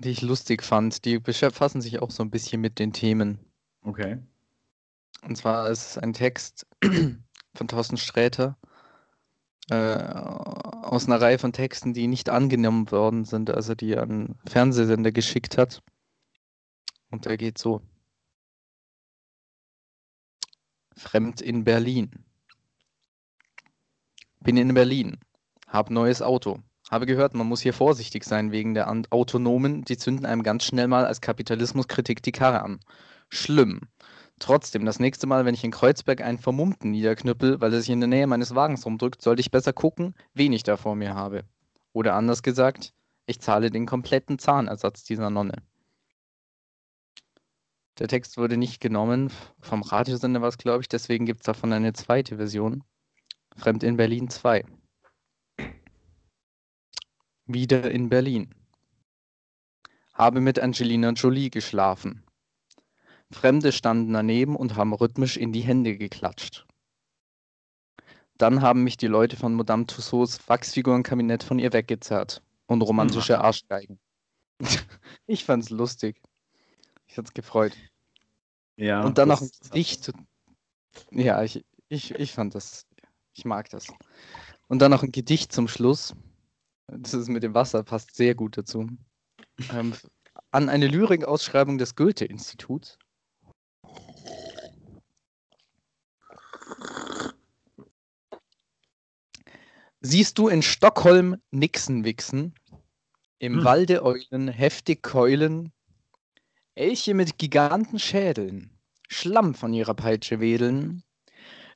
[0.00, 1.04] die ich lustig fand.
[1.04, 3.38] Die befassen sich auch so ein bisschen mit den Themen.
[3.82, 4.18] Okay.
[5.22, 6.66] Und zwar ist es ein Text
[7.54, 8.56] von Thorsten Sträter
[9.70, 14.38] äh, aus einer Reihe von Texten, die nicht angenommen worden sind, also die er an
[14.46, 15.82] Fernsehsender geschickt hat.
[17.10, 17.82] Und der geht so.
[20.96, 22.24] Fremd in Berlin.
[24.40, 25.18] Bin in Berlin.
[25.66, 26.60] Hab neues Auto.
[26.90, 29.84] Habe gehört, man muss hier vorsichtig sein wegen der Autonomen.
[29.84, 32.80] Die zünden einem ganz schnell mal als Kapitalismuskritik die Karre an.
[33.28, 33.82] Schlimm.
[34.40, 38.00] Trotzdem, das nächste Mal, wenn ich in Kreuzberg einen Vermummten niederknüppel, weil er sich in
[38.00, 41.44] der Nähe meines Wagens rumdrückt, sollte ich besser gucken, wen ich da vor mir habe.
[41.92, 42.92] Oder anders gesagt,
[43.26, 45.62] ich zahle den kompletten Zahnersatz dieser Nonne.
[48.00, 49.30] Der Text wurde nicht genommen,
[49.60, 52.82] vom Radiosender war es, glaube ich, deswegen gibt es davon eine zweite Version.
[53.56, 54.64] Fremd in Berlin 2
[57.54, 58.54] wieder in Berlin.
[60.14, 62.22] Habe mit Angelina Jolie geschlafen.
[63.32, 66.66] Fremde standen daneben und haben rhythmisch in die Hände geklatscht.
[68.38, 73.42] Dann haben mich die Leute von Madame Tussauds Wachsfigurenkabinett von ihr weggezerrt und romantische hm.
[73.42, 74.00] Arschgeigen.
[75.26, 76.20] ich fand's lustig.
[77.06, 77.76] Ich hat's gefreut.
[78.76, 79.04] Ja.
[79.04, 80.12] Und dann noch ein Gedicht.
[81.10, 82.86] Ja, ich, ich, ich fand das.
[83.34, 83.86] Ich mag das.
[84.68, 86.14] Und dann noch ein Gedicht zum Schluss.
[86.86, 88.88] Das ist mit dem Wasser passt sehr gut dazu.
[89.72, 89.94] Ähm,
[90.50, 92.98] an eine Lyrikausschreibung des Goethe-Instituts.
[100.02, 102.54] Siehst du in Stockholm Nixen wichsen,
[103.38, 103.64] im hm.
[103.64, 105.74] Walde Eulen heftig keulen,
[106.74, 108.70] Elche mit Gigantenschädeln,
[109.08, 111.02] Schlamm von ihrer Peitsche wedeln,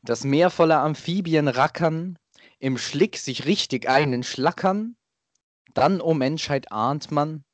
[0.02, 2.18] das Meer voller Amphibien rackern,
[2.60, 4.96] im Schlick sich richtig einen schlackern,
[5.74, 7.44] dann, o oh Menschheit, ahnt man,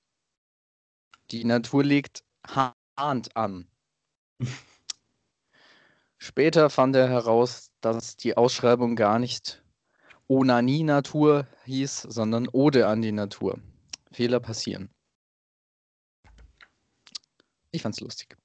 [1.33, 3.67] die Natur legt Hand an.
[6.19, 9.60] Später fand er heraus, dass die Ausschreibung gar nicht
[10.31, 13.59] Onanie-Natur hieß, sondern Ode an die Natur.
[14.13, 14.89] Fehler passieren.
[17.73, 18.37] Ich fand's lustig.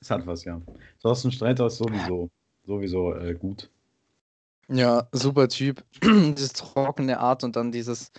[0.00, 0.60] Es hat was, ja.
[1.00, 2.30] Thorsten Streiter ist sowieso,
[2.66, 3.70] sowieso äh, gut.
[4.68, 5.82] Ja, super Typ.
[6.02, 8.12] Diese trockene Art und dann dieses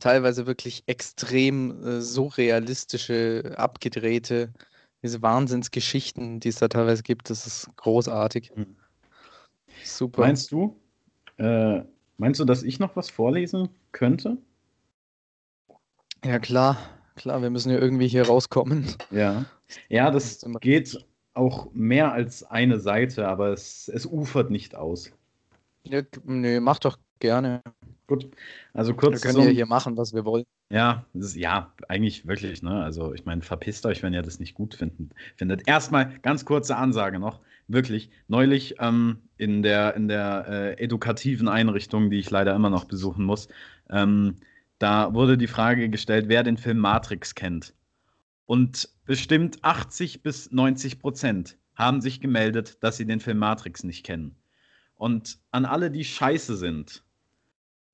[0.00, 4.52] teilweise wirklich extrem äh, surrealistische, abgedrehte,
[5.02, 8.52] diese Wahnsinnsgeschichten, die es da teilweise gibt, das ist großartig.
[8.54, 8.76] Mhm.
[9.84, 10.22] Super.
[10.22, 10.76] Meinst du,
[11.38, 11.82] äh,
[12.18, 14.38] meinst du, dass ich noch was vorlesen könnte?
[16.24, 16.78] Ja, klar.
[17.16, 18.86] Klar, wir müssen ja irgendwie hier rauskommen.
[19.10, 19.44] Ja.
[19.88, 21.04] Ja, das geht
[21.34, 25.12] auch mehr als eine Seite, aber es, es ufert nicht aus.
[25.84, 27.62] Ja, nee, mach doch gerne.
[28.06, 28.30] Gut.
[28.72, 29.14] Also kurz.
[29.14, 30.44] Wir können zum, ja hier machen, was wir wollen.
[30.70, 32.82] Ja, ist, ja, eigentlich wirklich, ne?
[32.82, 35.66] Also ich meine, verpisst euch, wenn ihr das nicht gut finden, findet.
[35.66, 37.40] Erstmal ganz kurze Ansage noch.
[37.66, 42.84] Wirklich, neulich ähm, in der, in der äh, edukativen Einrichtung, die ich leider immer noch
[42.84, 43.48] besuchen muss,
[43.90, 44.36] ähm,
[44.78, 47.74] da wurde die Frage gestellt, wer den Film Matrix kennt.
[48.46, 54.04] Und bestimmt 80 bis 90 Prozent haben sich gemeldet, dass sie den Film Matrix nicht
[54.04, 54.36] kennen.
[54.96, 57.02] Und an alle, die scheiße sind,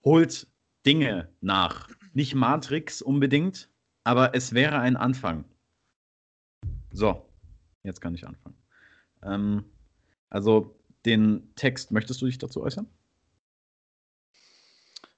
[0.04, 0.48] holt
[0.84, 1.88] Dinge nach.
[2.12, 3.68] Nicht Matrix unbedingt,
[4.02, 5.44] aber es wäre ein Anfang.
[6.90, 7.24] So,
[7.84, 8.59] jetzt kann ich anfangen.
[9.22, 9.64] Ähm,
[10.28, 12.86] also den Text, möchtest du dich dazu äußern?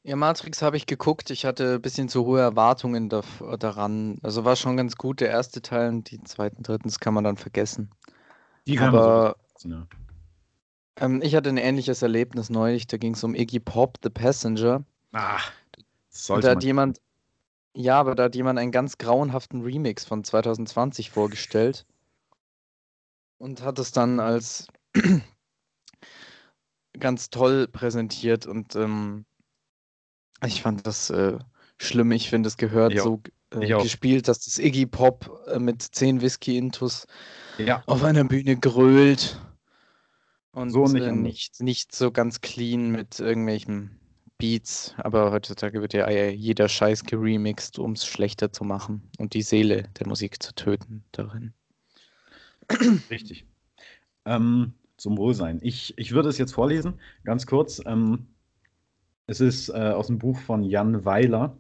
[0.05, 1.31] Ja, Matrix habe ich geguckt.
[1.31, 3.23] Ich hatte ein bisschen zu hohe Erwartungen da,
[3.59, 4.19] daran.
[4.23, 7.23] Also war schon ganz gut der erste Teil und die zweiten, dritten, das kann man
[7.23, 7.91] dann vergessen.
[8.67, 9.87] Die kann Aber man so
[10.97, 12.89] ähm, ich hatte ein ähnliches Erlebnis neulich.
[12.89, 14.85] Da ging es um Iggy Pop, The Passenger.
[15.13, 15.53] Ach,
[16.11, 17.01] sollte da hat jemand,
[17.75, 21.87] ja, aber da hat jemand einen ganz grauenhaften Remix von 2020 vorgestellt
[23.43, 24.69] und hat es dann als
[26.99, 29.25] ganz toll präsentiert und ähm,
[30.47, 31.39] ich fand das äh,
[31.77, 32.13] schlimm.
[32.13, 33.03] Ich finde, es gehört jo.
[33.03, 33.23] so
[33.61, 37.09] äh, gespielt, dass das Iggy Pop äh, mit 10 Whisky-Intus
[37.59, 37.83] ja.
[37.87, 39.41] auf einer Bühne grölt
[40.53, 43.99] und so nicht, äh, nicht, nicht so ganz clean mit irgendwelchen
[44.39, 49.43] Beats, aber heutzutage wird ja jeder Scheiß geremixed, um es schlechter zu machen und die
[49.43, 51.55] Seele der Musik zu töten darin.
[53.11, 53.47] Richtig.
[54.25, 55.59] Ähm, zum Wohlsein.
[55.63, 56.95] Ich, ich würde es jetzt vorlesen,
[57.25, 57.83] ganz kurz.
[57.85, 58.27] Ähm,
[59.27, 61.57] es ist äh, aus dem Buch von Jan Weiler,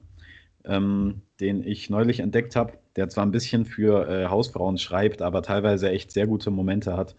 [0.65, 5.43] ähm, den ich neulich entdeckt habe, der zwar ein bisschen für äh, Hausfrauen schreibt, aber
[5.43, 7.17] teilweise echt sehr gute Momente hat.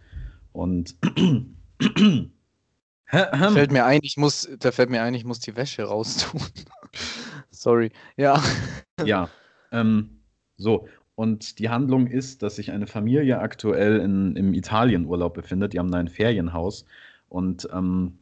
[0.52, 0.96] Und
[3.52, 6.42] fällt mir ein, ich muss, da fällt mir ein, ich muss die Wäsche raustun.
[7.50, 7.92] Sorry.
[8.18, 8.42] Ja.
[9.04, 9.30] Ja.
[9.72, 10.22] Ähm,
[10.58, 10.88] so.
[11.16, 15.74] Und die Handlung ist, dass sich eine Familie aktuell in, im Italienurlaub befindet.
[15.74, 16.86] Die haben da ein Ferienhaus.
[17.30, 18.18] Und ähm,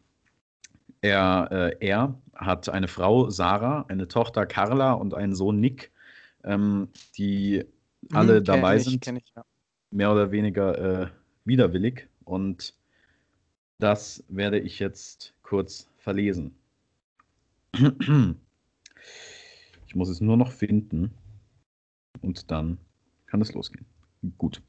[1.00, 5.92] er, äh, er hat eine Frau, Sarah, eine Tochter, Carla und einen Sohn, Nick,
[6.44, 7.64] ähm, die
[8.12, 9.08] alle hm, dabei ich, sind.
[9.08, 9.46] Ich, ja.
[9.92, 11.08] Mehr oder weniger äh,
[11.46, 12.08] widerwillig.
[12.26, 12.74] Und
[13.80, 16.56] das werde ich jetzt kurz verlesen.
[19.88, 21.12] Ich muss es nur noch finden
[22.22, 22.78] und dann
[23.26, 23.86] kann es losgehen.
[24.38, 24.61] Gut.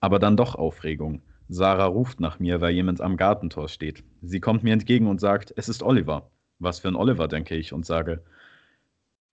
[0.00, 1.22] Aber dann doch Aufregung.
[1.48, 4.04] Sarah ruft nach mir, weil jemand am Gartentor steht.
[4.22, 6.30] Sie kommt mir entgegen und sagt, es ist Oliver.
[6.58, 8.22] Was für ein Oliver, denke ich und sage,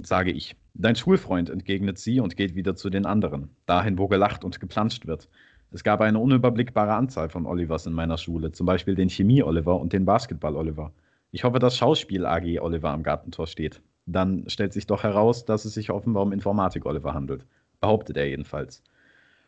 [0.02, 0.56] sage ich.
[0.74, 5.06] Dein Schulfreund, entgegnet sie und geht wieder zu den anderen, dahin, wo gelacht und geplanscht
[5.08, 5.30] wird.
[5.72, 9.94] Es gab eine unüberblickbare Anzahl von Olivers in meiner Schule, zum Beispiel den Chemie-Oliver und
[9.94, 10.94] den Basketball-Oliver.
[11.32, 13.82] Ich hoffe, dass Schauspiel-AG-Oliver am Gartentor steht.
[14.08, 17.46] Dann stellt sich doch heraus, dass es sich offenbar um Informatik-Oliver handelt.
[17.80, 18.82] Behauptet er jedenfalls.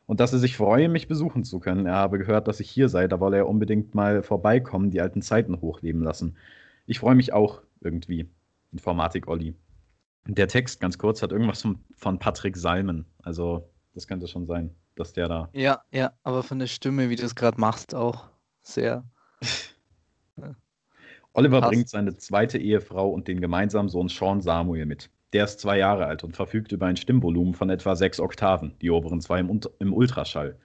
[0.05, 1.85] Und dass er sich freue, mich besuchen zu können.
[1.85, 5.21] Er habe gehört, dass ich hier sei, da wolle er unbedingt mal vorbeikommen, die alten
[5.21, 6.35] Zeiten hochleben lassen.
[6.85, 8.29] Ich freue mich auch irgendwie.
[8.71, 9.55] Informatik-Olli.
[10.27, 13.05] Der Text, ganz kurz, hat irgendwas von, von Patrick Salmen.
[13.23, 15.49] Also, das könnte schon sein dass der da.
[15.53, 18.29] Ja, ja, aber von der Stimme, wie du es gerade machst, auch
[18.61, 19.05] sehr.
[21.33, 21.71] Oliver Passt.
[21.71, 25.09] bringt seine zweite Ehefrau und den gemeinsamen Sohn Sean Samuel mit.
[25.33, 28.89] Der ist zwei Jahre alt und verfügt über ein Stimmvolumen von etwa sechs Oktaven, die
[28.89, 30.57] oberen zwei im, im Ultraschall.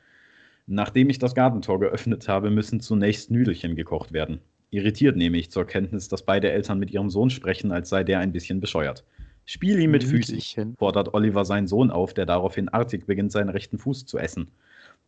[0.67, 4.41] Nachdem ich das Gartentor geöffnet habe, müssen zunächst Nüdelchen gekocht werden.
[4.71, 8.21] Irritiert nehme ich zur Kenntnis, dass beide Eltern mit ihrem Sohn sprechen, als sei der
[8.21, 9.05] ein bisschen bescheuert.
[9.45, 13.77] Spiel ihn mit Füßen, fordert Oliver seinen Sohn auf, der daraufhin artig beginnt, seinen rechten
[13.77, 14.49] Fuß zu essen.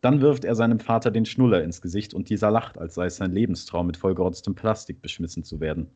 [0.01, 3.17] Dann wirft er seinem Vater den Schnuller ins Gesicht und dieser lacht, als sei es
[3.17, 5.89] sein Lebenstraum, mit vollgerotztem Plastik beschmissen zu werden.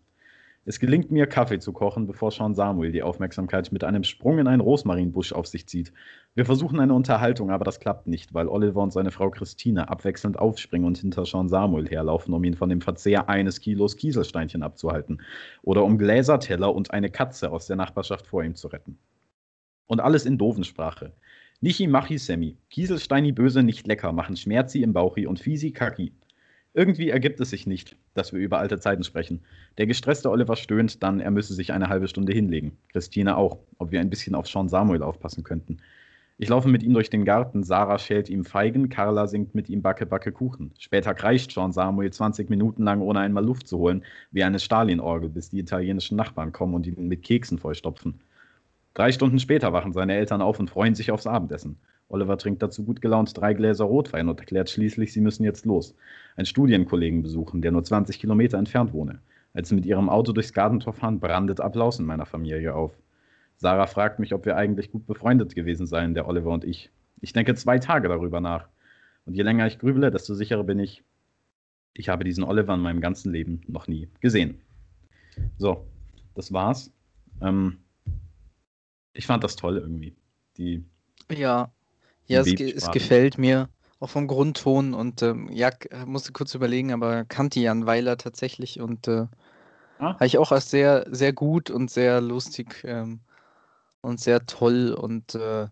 [0.63, 4.45] Es gelingt mir, Kaffee zu kochen, bevor Sean Samuel die Aufmerksamkeit mit einem Sprung in
[4.45, 5.91] einen Rosmarinbusch auf sich zieht.
[6.35, 10.37] Wir versuchen eine Unterhaltung, aber das klappt nicht, weil Oliver und seine Frau Christine abwechselnd
[10.37, 15.23] aufspringen und hinter Sean Samuel herlaufen, um ihn von dem Verzehr eines Kilos Kieselsteinchen abzuhalten.
[15.63, 18.99] Oder um Gläserteller und eine Katze aus der Nachbarschaft vor ihm zu retten.
[19.87, 21.13] Und alles in Dovensprache.
[21.63, 22.57] Nichi, Machi, Semmi.
[22.71, 26.11] Kieselsteini, Böse, nicht lecker, machen Schmerzi im Bauchi und Fiesi, Kaki.
[26.73, 29.41] Irgendwie ergibt es sich nicht, dass wir über alte Zeiten sprechen.
[29.77, 32.79] Der gestresste Oliver stöhnt dann, er müsse sich eine halbe Stunde hinlegen.
[32.91, 35.77] Christine auch, ob wir ein bisschen auf Sean Samuel aufpassen könnten.
[36.39, 39.83] Ich laufe mit ihm durch den Garten, Sarah schält ihm Feigen, Carla singt mit ihm
[39.83, 40.71] Backe, Backe, Kuchen.
[40.79, 45.29] Später kreischt Sean Samuel 20 Minuten lang, ohne einmal Luft zu holen, wie eine Stalin-Orgel,
[45.29, 48.19] bis die italienischen Nachbarn kommen und ihn mit Keksen vollstopfen.
[48.93, 51.77] Drei Stunden später wachen seine Eltern auf und freuen sich aufs Abendessen.
[52.09, 55.95] Oliver trinkt dazu gut gelaunt drei Gläser Rotwein und erklärt schließlich, sie müssen jetzt los.
[56.35, 59.19] Einen Studienkollegen besuchen, der nur 20 Kilometer entfernt wohne.
[59.53, 62.91] Als sie mit ihrem Auto durchs Gartentor fahren, brandet Applaus in meiner Familie auf.
[63.55, 66.89] Sarah fragt mich, ob wir eigentlich gut befreundet gewesen seien, der Oliver und ich.
[67.21, 68.67] Ich denke zwei Tage darüber nach.
[69.25, 71.03] Und je länger ich grübele, desto sicherer bin ich,
[71.93, 74.59] ich habe diesen Oliver in meinem ganzen Leben noch nie gesehen.
[75.57, 75.85] So,
[76.35, 76.91] das war's.
[77.41, 77.77] Ähm,
[79.13, 80.15] ich fand das toll irgendwie.
[80.57, 80.83] Die
[81.31, 81.71] ja,
[82.27, 85.69] ja, es, es, gefällt mir auch vom Grundton und ähm, ja,
[86.05, 89.27] musste kurz überlegen, aber kannte Jan Weiler tatsächlich und äh,
[89.99, 90.13] ah.
[90.15, 93.21] habe ich auch als sehr, sehr gut und sehr lustig ähm,
[94.01, 95.67] und sehr toll und äh,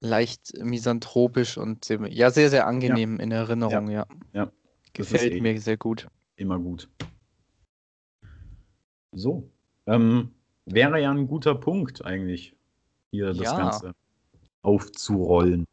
[0.00, 3.22] leicht misanthropisch und ja, sehr, sehr angenehm ja.
[3.22, 4.06] in Erinnerung, ja.
[4.32, 4.44] ja.
[4.44, 4.52] ja.
[4.92, 6.08] Gefällt eh mir sehr gut.
[6.36, 6.88] Immer gut.
[9.12, 9.50] So.
[9.86, 10.30] Ähm,
[10.66, 12.54] wäre ja ein guter Punkt eigentlich,
[13.10, 13.56] hier das ja.
[13.56, 13.94] Ganze
[14.62, 15.66] aufzurollen.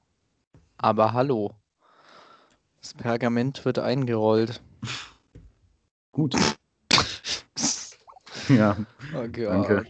[0.77, 1.51] Aber hallo.
[2.81, 4.61] Das Pergament wird eingerollt.
[6.11, 6.35] Gut.
[8.49, 8.77] ja.
[9.13, 9.85] Oh Danke.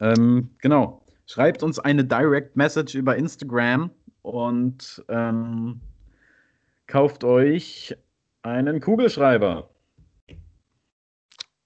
[0.00, 1.02] Ähm, genau.
[1.26, 3.90] Schreibt uns eine Direct Message über Instagram
[4.22, 5.80] und ähm,
[6.86, 7.96] kauft euch
[8.42, 9.68] einen Kugelschreiber.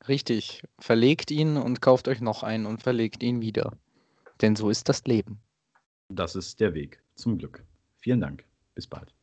[0.09, 0.63] Richtig.
[0.79, 3.77] Verlegt ihn und kauft euch noch einen und verlegt ihn wieder.
[4.41, 5.41] Denn so ist das Leben.
[6.09, 7.65] Das ist der Weg zum Glück.
[7.99, 8.45] Vielen Dank.
[8.75, 9.15] Bis bald.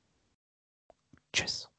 [1.34, 1.70] Tschüss.